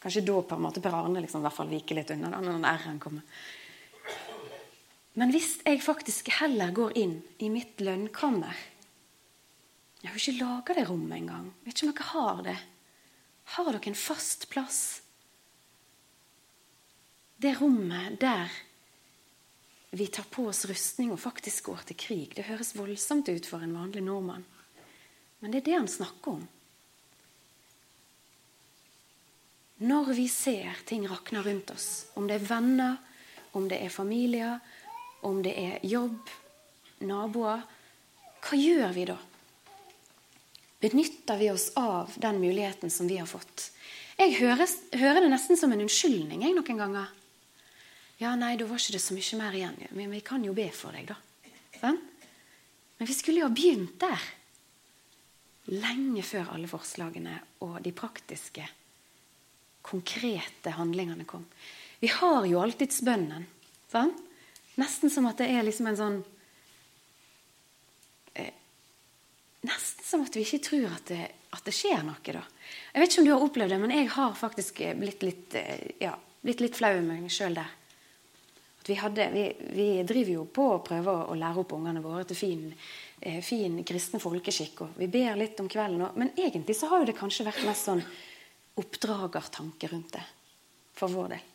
Kanskje 0.00 0.24
da 0.24 0.36
på 0.42 0.56
en 0.56 0.64
måte 0.64 0.80
Per 0.80 0.96
Arne 0.96 1.20
liksom, 1.20 1.42
i 1.42 1.46
hvert 1.46 1.56
fall 1.56 1.72
viker 1.72 1.98
litt 1.98 2.12
unna 2.14 2.30
da, 2.32 2.40
når 2.40 2.64
R-en 2.70 3.00
kommer. 3.02 3.42
Men 5.20 5.32
hvis 5.34 5.58
jeg 5.66 5.82
faktisk 5.84 6.30
heller 6.38 6.72
går 6.72 6.94
inn 6.96 7.18
i 7.42 7.50
mitt 7.52 7.82
lønnkammer 7.82 8.56
Jeg 10.00 10.08
har 10.08 10.16
jo 10.16 10.22
ikke 10.22 10.40
laga 10.40 10.74
det 10.78 10.84
rommet 10.88 11.18
engang. 11.18 11.50
Vet 11.66 11.76
ikke 11.76 11.86
om 11.86 11.92
dere 11.92 12.10
har 12.14 12.38
det. 12.46 12.58
Har 13.52 13.66
dere 13.68 13.90
en 13.90 13.98
fast 13.98 14.46
plass? 14.48 14.80
Det 17.36 17.52
rommet 17.58 18.16
der 18.20 18.48
vi 19.90 20.06
tar 20.06 20.24
på 20.30 20.46
oss 20.46 20.64
rustning 20.70 21.10
og 21.12 21.20
faktisk 21.20 21.68
går 21.68 21.84
til 21.90 21.98
krig. 21.98 22.32
Det 22.36 22.46
høres 22.46 22.72
voldsomt 22.78 23.28
ut 23.28 23.46
for 23.50 23.60
en 23.60 23.74
vanlig 23.74 24.04
nordmann. 24.06 24.46
Men 25.40 25.52
det 25.52 25.60
er 25.60 25.66
det 25.68 25.78
han 25.80 25.90
snakker 25.90 26.38
om. 26.38 26.48
Når 29.80 30.12
vi 30.12 30.26
ser 30.28 30.82
ting 30.84 31.06
rakne 31.08 31.40
rundt 31.42 31.70
oss, 31.72 32.06
om 32.14 32.26
det 32.28 32.36
er 32.36 32.46
venner, 32.50 32.98
om 33.56 33.64
det 33.68 33.78
er 33.80 33.92
familier, 33.92 34.58
om 35.24 35.40
det 35.44 35.54
er 35.56 35.86
jobb, 35.88 36.28
naboer, 37.08 37.62
hva 38.44 38.58
gjør 38.60 38.92
vi 38.96 39.06
da? 39.08 39.16
Benytter 40.80 41.40
vi 41.40 41.48
oss 41.52 41.70
av 41.80 42.12
den 42.20 42.40
muligheten 42.40 42.92
som 42.92 43.08
vi 43.08 43.18
har 43.20 43.28
fått? 43.28 43.70
Jeg 44.20 44.36
hører, 44.36 44.68
hører 45.00 45.24
det 45.24 45.32
nesten 45.32 45.56
som 45.56 45.72
en 45.72 45.80
unnskyldning 45.84 46.44
jeg, 46.44 46.56
noen 46.56 46.80
ganger. 46.80 47.08
Ja, 48.20 48.34
nei, 48.36 48.52
da 48.60 48.66
var 48.68 48.80
ikke 48.80 48.98
det 48.98 49.02
så 49.04 49.16
mye 49.16 49.40
mer 49.40 49.56
igjen. 49.56 49.78
Men 49.96 50.12
vi 50.12 50.20
kan 50.24 50.44
jo 50.44 50.52
be 50.56 50.66
for 50.76 50.92
deg, 50.92 51.08
da. 51.08 51.16
Sånn? 51.80 51.96
Men 53.00 53.08
vi 53.08 53.16
skulle 53.16 53.40
jo 53.40 53.48
ha 53.48 53.54
begynt 53.56 53.96
der. 54.02 54.28
Lenge 55.72 56.24
før 56.26 56.52
alle 56.52 56.68
forslagene 56.68 57.38
og 57.64 57.78
de 57.84 57.94
praktiske, 57.96 58.66
konkrete 59.82 60.74
handlingene 60.76 61.26
kom. 61.28 61.46
Vi 62.00 62.10
har 62.12 62.46
jo 62.48 62.60
alltidsbønnen. 62.62 63.46
Sant? 63.90 64.20
Nesten 64.80 65.10
som 65.12 65.26
at 65.28 65.40
det 65.42 65.50
er 65.52 65.64
liksom 65.66 65.90
en 65.90 65.98
sånn 65.98 66.18
eh, 68.38 68.54
Nesten 69.66 70.06
som 70.06 70.22
at 70.24 70.36
vi 70.38 70.44
ikke 70.46 70.62
tror 70.64 70.86
at 70.94 71.10
det, 71.10 71.26
at 71.52 71.66
det, 71.66 71.74
skjer 71.74 72.04
noe, 72.06 72.22
da. 72.24 72.44
Jeg 72.94 73.02
vet 73.02 73.10
ikke 73.10 73.20
om 73.20 73.26
du 73.26 73.32
har 73.34 73.44
opplevd 73.44 73.74
det, 73.74 73.80
men 73.82 73.92
jeg 73.92 74.08
har 74.14 74.38
faktisk 74.38 74.80
blitt 74.96 75.26
litt, 75.26 75.58
eh, 75.58 75.90
ja, 76.00 76.14
blitt 76.40 76.62
litt 76.64 76.78
flau 76.78 76.94
med 77.02 77.26
meg 77.26 77.34
sjøl 77.34 77.58
der 77.58 77.76
vi, 78.90 78.94
hadde, 78.94 79.30
vi, 79.32 79.56
vi, 79.72 80.02
driver 80.02 80.32
jo 80.32 80.44
på 80.50 80.64
å 80.74 80.80
prøve 80.84 81.12
å 81.30 81.36
lære 81.38 81.62
opp 81.62 81.74
ungene 81.76 82.02
våre 82.02 82.24
til 82.26 82.38
fin, 82.38 82.62
eh, 83.20 83.38
fin 83.44 83.76
kristen 83.86 84.22
folkeskikk. 84.22 84.80
og 84.82 84.98
Vi 84.98 85.06
ber 85.06 85.36
litt 85.38 85.60
om 85.60 85.68
kvelden. 85.68 86.08
Men 86.16 86.32
egentlig 86.36 86.76
så 86.76 86.88
har 86.90 87.02
jo 87.02 87.10
det 87.10 87.18
kanskje 87.18 87.46
vært 87.46 87.64
mest 87.68 87.86
sånn 87.86 88.02
oppdragertanke 88.80 89.90
rundt 89.92 90.16
det 90.16 90.24
for 90.96 91.12
vår 91.12 91.32
del. 91.34 91.46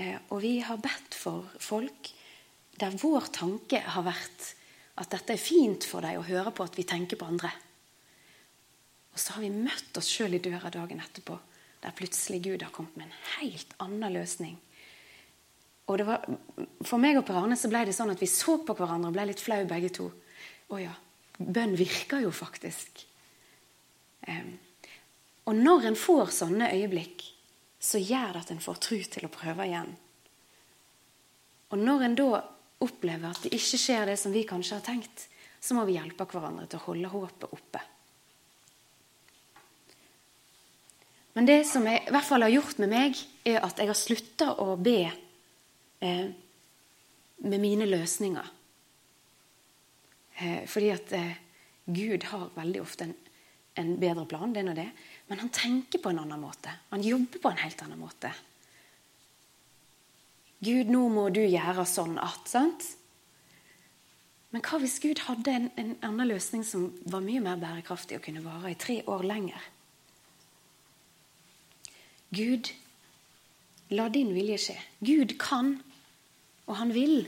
Eh, 0.00 0.16
og 0.30 0.40
vi 0.44 0.58
har 0.64 0.80
bedt 0.80 1.16
for 1.18 1.50
folk 1.60 2.12
der 2.80 2.94
vår 2.96 3.28
tanke 3.34 3.82
har 3.82 4.06
vært 4.06 4.54
at 5.00 5.10
dette 5.12 5.34
er 5.34 5.42
fint 5.42 5.84
for 5.84 6.04
deg 6.04 6.20
å 6.20 6.24
høre 6.24 6.52
på 6.54 6.64
at 6.64 6.76
vi 6.78 6.86
tenker 6.88 7.18
på 7.20 7.28
andre. 7.28 7.50
Og 9.10 9.20
så 9.20 9.36
har 9.36 9.44
vi 9.44 9.52
møtt 9.52 9.96
oss 9.98 10.08
sjøl 10.08 10.38
i 10.38 10.42
døra 10.42 10.70
dagen 10.72 11.02
etterpå, 11.02 11.36
der 11.82 11.96
plutselig 11.96 12.42
Gud 12.44 12.64
har 12.64 12.72
kommet 12.72 12.96
med 12.96 13.08
en 13.08 13.22
helt 13.36 13.74
annen 13.82 14.20
løsning 14.20 14.58
og 15.90 16.06
var, 16.06 16.26
For 16.86 17.02
meg 17.02 17.18
og 17.18 17.26
Per 17.26 17.38
Arne 17.40 17.58
så 17.58 17.70
ble 17.70 17.82
det 17.88 17.94
sånn 17.96 18.12
at 18.12 18.20
vi 18.22 18.28
så 18.30 18.58
på 18.62 18.76
hverandre 18.78 19.10
og 19.10 19.16
ble 19.16 19.26
litt 19.30 19.42
flau 19.42 19.60
begge 19.68 19.90
to. 19.96 20.06
Å 20.70 20.78
ja, 20.78 20.92
bønn 21.38 21.74
virker 21.78 22.22
jo 22.22 22.30
faktisk. 22.34 23.02
Um, 24.28 24.52
og 25.50 25.58
når 25.58 25.88
en 25.88 25.98
får 25.98 26.30
sånne 26.36 26.70
øyeblikk, 26.76 27.24
så 27.82 27.98
gjør 27.98 28.36
det 28.36 28.42
at 28.44 28.50
en 28.54 28.62
får 28.62 28.76
tro 28.84 28.98
til 29.02 29.26
å 29.26 29.32
prøve 29.34 29.66
igjen. 29.66 29.88
Og 31.74 31.80
når 31.80 32.04
en 32.06 32.18
da 32.18 32.28
opplever 32.84 33.32
at 33.32 33.42
det 33.42 33.54
ikke 33.56 33.80
skjer 33.80 34.10
det 34.12 34.18
som 34.20 34.34
vi 34.34 34.44
kanskje 34.46 34.78
har 34.78 34.84
tenkt, 34.86 35.26
så 35.60 35.74
må 35.74 35.82
vi 35.88 35.96
hjelpe 35.98 36.26
hverandre 36.28 36.68
til 36.70 36.78
å 36.78 36.86
holde 36.86 37.10
håpet 37.10 37.56
oppe. 37.56 37.82
Men 41.34 41.46
det 41.46 41.60
som 41.68 41.84
jeg 41.86 42.04
i 42.04 42.14
hvert 42.14 42.26
fall 42.26 42.46
har 42.46 42.54
gjort 42.54 42.80
med 42.82 42.90
meg, 42.90 43.18
er 43.46 43.60
at 43.64 43.78
jeg 43.78 43.90
har 43.90 43.98
slutta 43.98 44.52
å 44.62 44.74
be 44.78 44.98
eh, 45.06 46.26
med 47.42 47.62
mine 47.62 47.86
løsninger. 47.90 48.50
Eh, 50.40 50.62
fordi 50.70 50.90
at 50.94 51.14
eh, 51.16 51.38
Gud 51.90 52.26
har 52.32 52.50
veldig 52.56 52.82
ofte 52.82 53.06
en, 53.06 53.14
en 53.82 53.94
bedre 54.00 54.26
plan, 54.30 54.52
det 54.54 54.62
er 54.62 54.68
nå 54.70 54.78
det. 54.78 54.90
Men 55.30 55.44
han 55.44 55.52
tenker 55.54 56.02
på 56.02 56.10
en 56.10 56.24
annen 56.24 56.40
måte. 56.42 56.72
Han 56.90 57.04
jobber 57.06 57.38
på 57.38 57.50
en 57.52 57.60
helt 57.62 57.82
annen 57.84 58.00
måte. 58.02 58.32
Gud, 60.60 60.90
nå 60.90 61.06
må 61.08 61.28
du 61.32 61.44
gjøre 61.44 61.86
sånn 61.88 62.18
at 62.20 62.50
sant? 62.50 62.88
Men 64.50 64.64
hva 64.66 64.80
hvis 64.82 64.98
Gud 65.00 65.22
hadde 65.28 65.54
en, 65.54 65.68
en 65.78 65.92
annen 66.04 66.32
løsning 66.32 66.64
som 66.66 66.88
var 67.06 67.22
mye 67.22 67.40
mer 67.44 67.60
bærekraftig 67.62 68.18
og 68.18 68.24
kunne 68.26 68.42
vare 68.42 68.74
i 68.74 68.78
tre 68.80 68.98
år 69.06 69.22
lenger? 69.30 69.68
Gud, 72.34 72.72
la 73.94 74.10
din 74.10 74.34
vilje 74.34 74.58
skje. 74.66 74.78
Gud 74.98 75.38
kan 75.38 75.76
og 76.66 76.76
han 76.78 76.92
vil. 76.94 77.22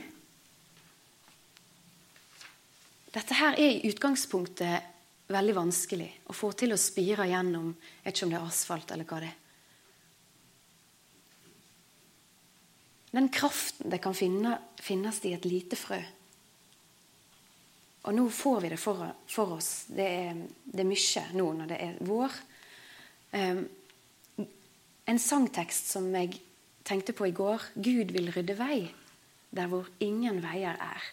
Dette 3.15 3.35
her 3.39 3.55
er 3.59 3.77
i 3.79 3.89
utgangspunktet 3.89 4.92
veldig 5.31 5.55
vanskelig 5.55 6.09
å 6.29 6.35
få 6.35 6.51
til 6.57 6.75
å 6.75 6.79
spire 6.79 7.27
gjennom. 7.29 7.71
Jeg 7.73 8.05
vet 8.05 8.17
ikke 8.17 8.27
om 8.27 8.33
det 8.33 8.39
er 8.41 8.49
asfalt 8.49 8.91
eller 8.91 9.07
hva 9.07 9.21
det 9.23 9.29
er. 9.31 9.39
Den 13.13 13.29
kraften 13.29 13.91
det 13.93 13.99
kan 14.01 14.15
finne, 14.17 14.57
finnes 14.81 15.19
i 15.21 15.35
et 15.35 15.45
lite 15.45 15.77
frø. 15.77 15.99
Og 18.03 18.15
nå 18.17 18.23
får 18.33 18.63
vi 18.63 18.71
det 18.73 18.79
for, 18.81 19.03
for 19.29 19.53
oss. 19.59 19.85
Det 19.87 20.07
er, 20.07 20.39
det 20.65 20.81
er, 20.81 20.89
mye 20.89 21.23
nå 21.37 21.45
når 21.59 21.69
det 21.69 21.77
er 21.85 21.99
vår. 22.03 22.39
Um, 23.37 23.61
en 25.05 25.21
sangtekst 25.21 25.93
som 25.93 26.09
jeg 26.15 26.41
tenkte 26.87 27.13
på 27.15 27.29
i 27.29 27.35
går. 27.37 27.69
Gud 27.75 28.11
vil 28.15 28.33
rydde 28.33 28.57
vei 28.59 28.79
der 29.53 29.69
hvor 29.69 29.87
ingen 30.01 30.41
veier 30.43 30.73
er. 30.81 31.05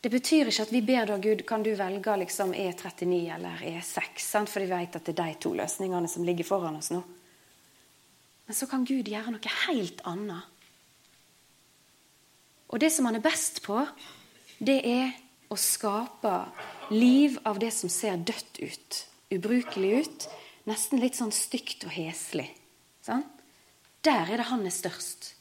Det 0.00 0.08
betyr 0.08 0.48
ikke 0.48 0.64
at 0.64 0.72
vi 0.72 0.80
ber 0.84 1.10
da 1.10 1.18
Gud 1.20 1.42
kan 1.48 1.64
du 1.64 1.74
velge 1.76 2.14
liksom 2.22 2.54
E39 2.56 3.18
eller 3.34 3.64
E6, 3.68 4.22
sant? 4.24 4.48
for 4.48 4.64
vi 4.64 4.70
vet 4.70 4.96
at 4.96 5.04
det 5.04 5.12
er 5.12 5.34
de 5.34 5.40
to 5.44 5.52
løsningene 5.58 6.08
som 6.08 6.24
ligger 6.24 6.48
foran 6.48 6.78
oss 6.78 6.88
nå. 6.94 7.02
Men 8.48 8.56
så 8.56 8.66
kan 8.70 8.86
Gud 8.88 9.08
gjøre 9.08 9.34
noe 9.34 9.56
helt 9.66 10.00
annet. 10.08 10.46
Og 12.70 12.80
det 12.80 12.88
som 12.94 13.06
han 13.10 13.18
er 13.18 13.24
best 13.24 13.60
på, 13.66 13.82
det 14.58 14.78
er 14.88 15.12
å 15.50 15.58
skape 15.58 16.32
liv 16.94 17.36
av 17.44 17.58
det 17.60 17.72
som 17.74 17.90
ser 17.92 18.16
dødt 18.16 18.60
ut, 18.62 19.00
ubrukelig 19.34 19.92
ut, 20.00 20.26
nesten 20.70 21.02
litt 21.02 21.18
sånn 21.18 21.34
stygt 21.34 21.84
og 21.88 21.92
heslig. 21.92 22.48
Sant? 23.04 23.28
Der 24.06 24.30
er 24.30 24.40
det 24.40 24.48
han 24.48 24.64
er 24.64 24.72
størst. 24.72 25.34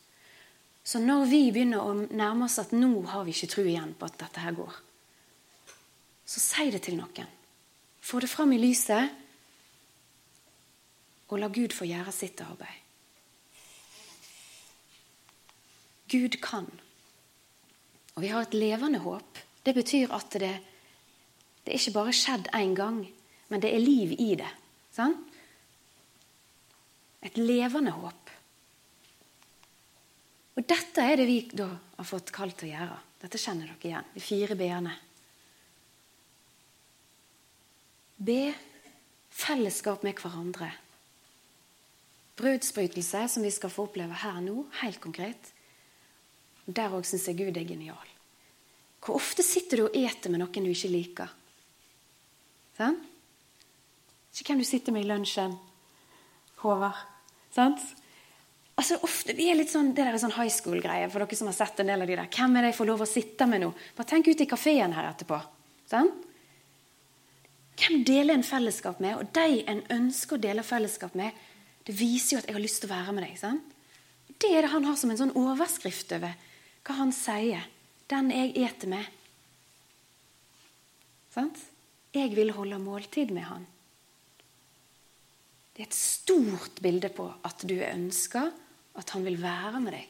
Så 0.90 0.98
når 0.98 1.28
vi 1.30 1.42
begynner 1.54 1.86
å 1.86 1.94
nærme 1.94 2.48
oss 2.48 2.58
at 2.58 2.72
nå 2.74 2.90
har 3.12 3.26
vi 3.28 3.34
ikke 3.36 3.52
tro 3.52 3.62
igjen 3.62 3.92
på 3.94 4.08
at 4.08 4.16
dette 4.24 4.42
her 4.42 4.56
går, 4.58 4.78
så 6.26 6.42
si 6.42 6.66
det 6.74 6.82
til 6.88 6.98
noen. 6.98 7.30
Få 8.02 8.22
det 8.24 8.30
fram 8.32 8.56
i 8.56 8.62
lyset, 8.62 9.12
og 11.30 11.38
la 11.38 11.50
Gud 11.54 11.76
få 11.78 11.86
gjøre 11.86 12.14
sitt 12.16 12.42
arbeid. 12.42 12.80
Gud 16.10 16.40
kan. 16.42 16.66
Og 18.16 18.24
vi 18.26 18.32
har 18.34 18.48
et 18.48 18.58
levende 18.58 19.04
håp. 19.04 19.44
Det 19.62 19.76
betyr 19.78 20.10
at 20.16 20.34
det, 20.42 20.56
det 21.66 21.76
er 21.76 21.78
ikke 21.78 21.98
bare 22.00 22.16
skjedd 22.18 22.50
én 22.58 22.74
gang, 22.74 23.04
men 23.54 23.62
det 23.62 23.76
er 23.76 23.84
liv 23.84 24.16
i 24.18 24.32
det. 24.42 24.50
Sant? 24.96 25.22
Et 27.22 27.38
levende 27.38 27.94
håp. 27.94 28.29
Og 30.60 30.66
dette 30.68 31.04
er 31.08 31.16
det 31.16 31.26
vi 31.30 31.38
da 31.56 31.70
har 31.72 32.08
fått 32.08 32.34
kalt 32.36 32.58
til 32.60 32.68
å 32.68 32.74
gjøre. 32.74 32.96
Dette 33.22 33.40
kjenner 33.40 33.70
dere 33.70 33.88
igjen. 33.88 34.10
De 34.12 34.24
fire 34.24 34.58
b-ene. 34.60 34.96
Be 38.20 38.42
fellesskap 39.40 40.04
med 40.04 40.20
hverandre. 40.20 40.68
Brødsbrytelse, 42.40 43.22
som 43.32 43.44
vi 43.44 43.52
skal 43.56 43.72
få 43.72 43.88
oppleve 43.88 44.20
her 44.20 44.42
nå, 44.44 44.66
helt 44.82 45.00
konkret. 45.04 45.54
Der 46.68 46.92
òg 46.92 47.08
syns 47.08 47.30
jeg 47.32 47.40
Gud 47.40 47.56
er 47.56 47.68
genial. 47.68 48.12
Hvor 49.00 49.16
ofte 49.16 49.46
sitter 49.48 49.80
du 49.80 49.86
og 49.86 49.96
eter 49.96 50.32
med 50.32 50.44
noen 50.44 50.68
du 50.68 50.74
ikke 50.74 50.92
liker? 50.92 51.32
Sånn? 52.76 53.00
Ikke 54.36 54.54
hvem 54.54 54.64
du 54.64 54.68
sitter 54.68 54.96
med 54.96 55.08
i 55.08 55.10
lunsjen. 55.10 55.56
Håvard. 56.60 57.00
Sant? 57.56 57.84
Altså, 58.80 58.96
ofte, 59.04 59.36
vi 59.36 59.50
er 59.52 59.58
litt 59.60 59.72
sånn, 59.74 59.92
Det 59.92 60.06
der 60.06 60.16
er 60.16 60.22
sånn 60.22 60.38
high 60.38 60.52
school-greie 60.54 61.10
for 61.12 61.20
dere 61.20 61.36
som 61.36 61.50
har 61.52 61.58
sett 61.58 61.82
en 61.82 61.90
del 61.92 62.02
av 62.02 62.08
de 62.08 62.16
der. 62.16 62.30
Hvem 62.32 62.56
er 62.56 62.64
det 62.64 62.72
jeg 62.72 62.80
får 62.80 62.88
lov 62.88 63.02
å 63.04 63.08
sitte 63.10 63.48
med 63.50 63.64
nå? 63.66 63.74
Bare 63.98 64.08
tenk 64.08 64.30
ut 64.32 64.42
i 64.42 64.48
kafeen 64.48 64.96
her 64.96 65.10
etterpå. 65.10 65.40
Sånn? 65.92 66.12
Hvem 67.80 68.04
deler 68.08 68.38
en 68.38 68.46
fellesskap 68.48 69.02
med? 69.04 69.18
Og 69.20 69.34
de 69.36 69.64
en 69.72 69.82
ønsker 69.98 70.38
å 70.38 70.44
dele 70.48 70.64
fellesskap 70.64 71.16
med, 71.20 71.36
det 71.88 71.96
viser 71.96 72.36
jo 72.36 72.40
at 72.40 72.48
jeg 72.48 72.56
har 72.56 72.64
lyst 72.64 72.82
til 72.84 72.90
å 72.90 72.94
være 72.94 73.16
med 73.18 73.26
deg. 73.28 73.36
Sånn? 73.40 73.60
Det 74.40 74.54
er 74.54 74.64
det 74.64 74.72
han 74.72 74.88
har 74.88 74.96
som 75.00 75.12
en 75.12 75.20
sånn 75.20 75.36
overskrift 75.36 76.16
over 76.16 76.36
hva 76.88 76.96
han 77.02 77.12
sier. 77.16 77.68
Den 78.10 78.32
jeg 78.32 78.56
eter 78.64 78.92
med. 78.96 79.12
Sant? 81.36 81.60
Jeg 82.16 82.32
vil 82.38 82.56
holde 82.56 82.80
måltid 82.82 83.36
med 83.36 83.46
han. 83.50 83.68
Det 85.76 85.84
er 85.84 85.92
et 85.92 86.00
stort 86.00 86.80
bilde 86.84 87.12
på 87.16 87.28
at 87.48 87.68
du 87.68 87.76
at 89.00 89.16
han 89.16 89.26
vil 89.26 89.40
være 89.42 89.82
med 89.84 89.96
deg. 89.96 90.06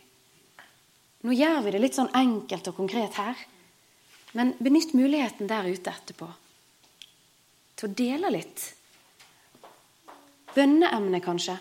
Nå 1.28 1.36
gjør 1.36 1.64
vi 1.66 1.72
det 1.76 1.82
litt 1.84 1.98
sånn 1.98 2.12
enkelt 2.16 2.70
og 2.72 2.78
konkret 2.80 3.18
her, 3.20 3.40
men 4.38 4.54
benytt 4.62 4.94
muligheten 4.96 5.50
der 5.50 5.68
ute 5.68 5.92
etterpå 5.92 6.30
til 7.80 7.90
å 7.90 7.96
dele 7.96 8.32
litt. 8.34 8.66
Bønneemne, 10.56 11.22
kanskje. 11.24 11.56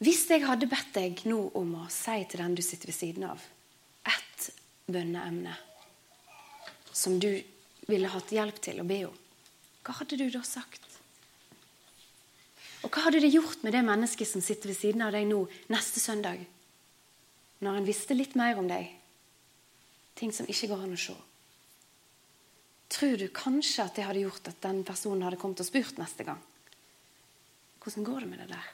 Hvis 0.00 0.22
jeg 0.32 0.46
hadde 0.48 0.68
bedt 0.70 0.94
deg 0.96 1.18
nå 1.28 1.42
om 1.60 1.74
å 1.82 1.88
si 1.92 2.22
til 2.30 2.40
den 2.40 2.54
du 2.56 2.62
sitter 2.64 2.88
ved 2.88 2.96
siden 2.96 3.26
av, 3.28 3.42
ett 4.08 4.46
bønneemne 4.88 5.52
som 6.90 7.18
du 7.20 7.28
ville 7.88 8.10
hatt 8.10 8.32
hjelp 8.34 8.60
til 8.62 8.82
å 8.82 8.86
be 8.86 9.02
om, 9.08 9.16
hva 9.84 9.96
hadde 9.96 10.18
du 10.20 10.26
da 10.30 10.42
sagt? 10.44 10.84
Og 12.84 12.88
hva 12.92 13.06
hadde 13.06 13.20
det 13.20 13.32
gjort 13.32 13.64
med 13.64 13.74
det 13.76 13.82
mennesket 13.84 14.28
som 14.28 14.44
sitter 14.44 14.72
ved 14.72 14.78
siden 14.78 15.04
av 15.04 15.12
deg 15.12 15.26
nå 15.28 15.42
neste 15.72 16.00
søndag, 16.00 16.42
når 17.60 17.80
en 17.80 17.88
visste 17.88 18.16
litt 18.16 18.36
mer 18.40 18.60
om 18.60 18.68
deg? 18.70 18.88
Ting 20.16 20.32
som 20.32 20.48
ikke 20.48 20.70
går 20.72 20.84
an 20.84 20.96
å 20.96 21.00
se. 21.00 21.16
Tror 22.90 23.16
du 23.20 23.28
kanskje 23.32 23.84
at 23.84 23.96
det 23.96 24.04
hadde 24.04 24.24
gjort 24.24 24.48
at 24.50 24.62
den 24.64 24.82
personen 24.84 25.22
hadde 25.22 25.38
kommet 25.40 25.60
og 25.62 25.68
spurt 25.68 26.00
neste 26.00 26.26
gang? 26.26 26.40
Hvordan 27.80 28.04
går 28.04 28.24
det 28.24 28.30
med 28.30 28.40
det 28.42 28.48
der? 28.50 28.70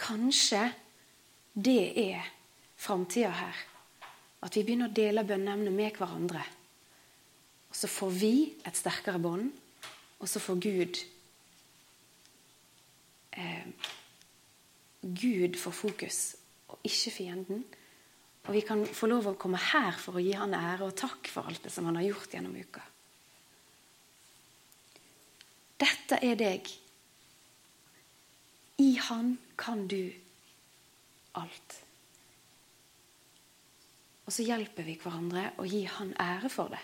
Kanskje 0.00 0.62
det 1.54 1.82
er 2.00 2.30
framtida 2.80 3.30
her. 3.36 3.58
At 4.40 4.56
vi 4.56 4.64
begynner 4.64 4.88
å 4.88 4.96
dele 4.96 5.26
bønneemnet 5.26 5.74
med 5.74 5.96
hverandre. 5.98 6.42
Og 7.70 7.76
så 7.76 7.90
får 7.90 8.14
vi 8.16 8.34
et 8.66 8.78
sterkere 8.78 9.20
bånd, 9.22 9.50
og 10.20 10.28
så 10.28 10.40
får 10.42 10.62
Gud 10.64 11.00
eh, 13.36 13.68
Gud 15.00 15.56
får 15.56 15.72
fokus, 15.72 16.18
og 16.68 16.80
ikke 16.84 17.12
fienden. 17.14 17.62
Og 18.48 18.54
vi 18.56 18.60
kan 18.64 18.82
få 18.84 19.08
lov 19.08 19.30
å 19.30 19.36
komme 19.40 19.60
her 19.60 19.96
for 20.00 20.16
å 20.16 20.24
gi 20.24 20.32
han 20.36 20.56
ære 20.56 20.88
og 20.88 20.96
takk 20.96 21.28
for 21.30 21.48
alt 21.48 21.64
det 21.64 21.72
som 21.72 21.86
han 21.88 21.96
har 22.00 22.08
gjort 22.08 22.34
gjennom 22.34 22.56
uka. 22.56 22.82
Dette 25.80 26.18
er 26.20 26.36
deg 26.36 26.68
i 28.80 28.90
Han 29.08 29.34
kan 29.60 29.86
du 29.88 30.12
alt. 31.36 31.76
Og 34.30 34.34
så 34.36 34.44
hjelper 34.46 34.84
vi 34.86 34.92
hverandre 34.94 35.48
og 35.58 35.66
gir 35.66 35.88
Han 35.90 36.12
ære 36.22 36.48
for 36.54 36.70
det. 36.70 36.78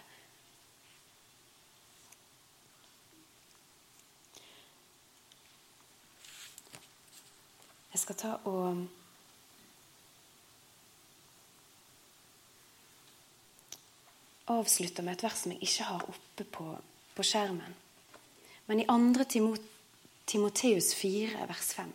Jeg 7.92 8.00
skal 8.02 8.18
ta 8.18 8.30
og 8.50 8.80
avslutte 14.50 15.04
med 15.06 15.14
et 15.14 15.22
vers 15.22 15.44
som 15.44 15.54
jeg 15.54 15.62
ikke 15.62 15.86
har 15.86 16.02
oppe 16.02 16.48
på, 16.58 16.66
på 17.14 17.28
skjermen. 17.30 17.78
Men 18.66 18.82
i 18.82 18.88
2. 18.90 19.28
Timot 19.36 19.70
Timoteus 20.26 20.90
4, 20.98 21.46
vers 21.46 21.70
5, 21.78 21.94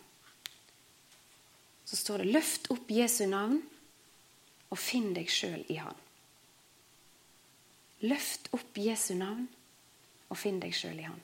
så 1.84 1.96
står 1.96 2.24
det 2.24 2.32
'Løft 2.32 2.72
opp 2.72 2.88
Jesu 2.88 3.26
navn 3.26 3.60
og 4.72 4.80
finn 4.80 5.12
deg 5.16 5.28
sjøl 5.30 5.60
i 5.68 5.76
Han'. 5.82 6.00
Løft 8.08 8.48
opp 8.56 8.78
Jesu 8.80 9.12
navn 9.14 9.44
og 10.32 10.38
finn 10.40 10.58
deg 10.62 10.74
sjøl 10.74 10.98
i 10.98 11.06
Han. 11.06 11.20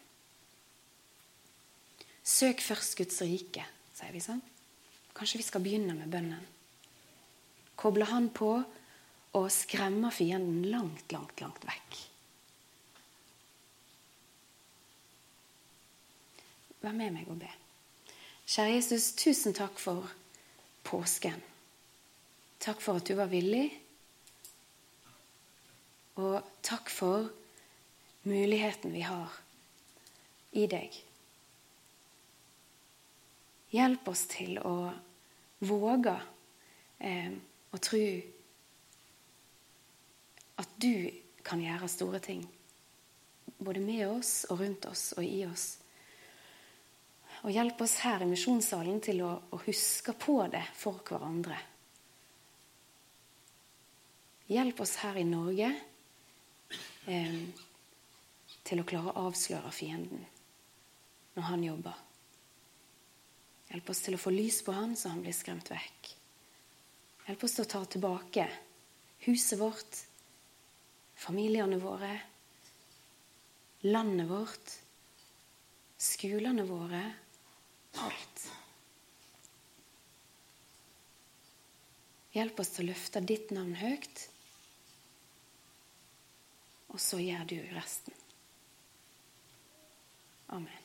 Søk 2.28 2.60
først 2.60 2.98
Guds 3.00 3.22
rike, 3.24 3.64
sier 3.96 4.12
vi 4.12 4.20
sånn. 4.20 4.42
Kanskje 5.16 5.40
vi 5.40 5.46
skal 5.46 5.64
begynne 5.64 5.96
med 5.96 6.12
bønnen. 6.12 6.44
Koble 7.78 8.04
Han 8.10 8.28
på 8.34 8.52
og 9.38 9.48
skremme 9.52 10.10
fienden 10.12 10.68
langt, 10.70 11.08
langt, 11.12 11.40
langt 11.40 11.64
vekk. 11.64 11.98
Vær 16.84 16.94
med 16.94 17.16
meg 17.16 17.30
og 17.32 17.40
be. 17.40 17.50
Kjære 18.48 18.76
Jesus, 18.76 19.12
tusen 19.18 19.56
takk 19.56 19.80
for 19.82 20.12
påsken. 20.86 21.42
Takk 22.58 22.80
for 22.82 22.98
at 22.98 23.06
du 23.06 23.14
var 23.18 23.30
villig. 23.30 23.68
Og 26.18 26.42
takk 26.66 26.90
for 26.90 27.28
muligheten 28.26 28.92
vi 28.92 29.04
har 29.06 29.36
i 30.58 30.66
deg. 30.70 30.96
Hjelp 33.70 34.10
oss 34.10 34.24
til 34.32 34.58
å 34.64 34.74
våge 35.68 36.16
eh, 37.04 37.32
å 37.70 37.80
tro 37.84 38.04
at 40.58 40.76
du 40.80 41.10
kan 41.46 41.62
gjøre 41.62 41.90
store 41.90 42.20
ting. 42.24 42.42
Både 43.58 43.82
med 43.82 44.06
oss 44.08 44.42
og 44.50 44.64
rundt 44.64 44.88
oss 44.90 45.12
og 45.16 45.24
i 45.24 45.44
oss. 45.46 45.70
Og 47.44 47.54
hjelp 47.54 47.80
oss 47.84 48.00
her 48.02 48.24
i 48.24 48.30
misjonssalen 48.30 48.98
til 49.04 49.22
å, 49.22 49.34
å 49.54 49.60
huske 49.68 50.14
på 50.18 50.40
det 50.50 50.64
for 50.74 50.98
hverandre. 51.06 51.58
Hjelp 54.48 54.80
oss 54.80 54.96
her 55.02 55.16
i 55.20 55.26
Norge 55.28 55.68
eh, 57.06 57.40
til 58.64 58.80
å 58.80 58.86
klare 58.88 59.12
å 59.12 59.26
avsløre 59.28 59.72
fienden 59.72 60.24
når 61.36 61.48
han 61.50 61.64
jobber. 61.66 61.98
Hjelp 63.68 63.90
oss 63.92 64.00
til 64.06 64.16
å 64.16 64.20
få 64.20 64.32
lys 64.32 64.62
på 64.64 64.72
han 64.72 64.94
så 64.96 65.12
han 65.12 65.20
blir 65.20 65.36
skremt 65.36 65.68
vekk. 65.68 66.12
Hjelp 67.26 67.44
oss 67.44 67.58
til 67.58 67.66
å 67.66 67.70
ta 67.74 67.82
tilbake 67.84 68.46
huset 69.26 69.60
vårt, 69.60 70.00
familiene 71.18 71.76
våre, 71.82 72.14
landet 73.84 74.30
vårt, 74.30 74.72
skolene 76.00 76.64
våre 76.64 77.02
alt. 78.00 78.48
Hjelp 82.32 82.60
oss 82.62 82.72
til 82.72 82.86
å 82.86 82.92
løfte 82.94 83.22
ditt 83.28 83.52
navn 83.52 83.76
høyt, 83.76 84.28
og 86.88 87.00
så 87.00 87.20
gjør 87.20 87.44
du 87.50 87.56
resten. 87.76 88.14
Amen. 90.48 90.77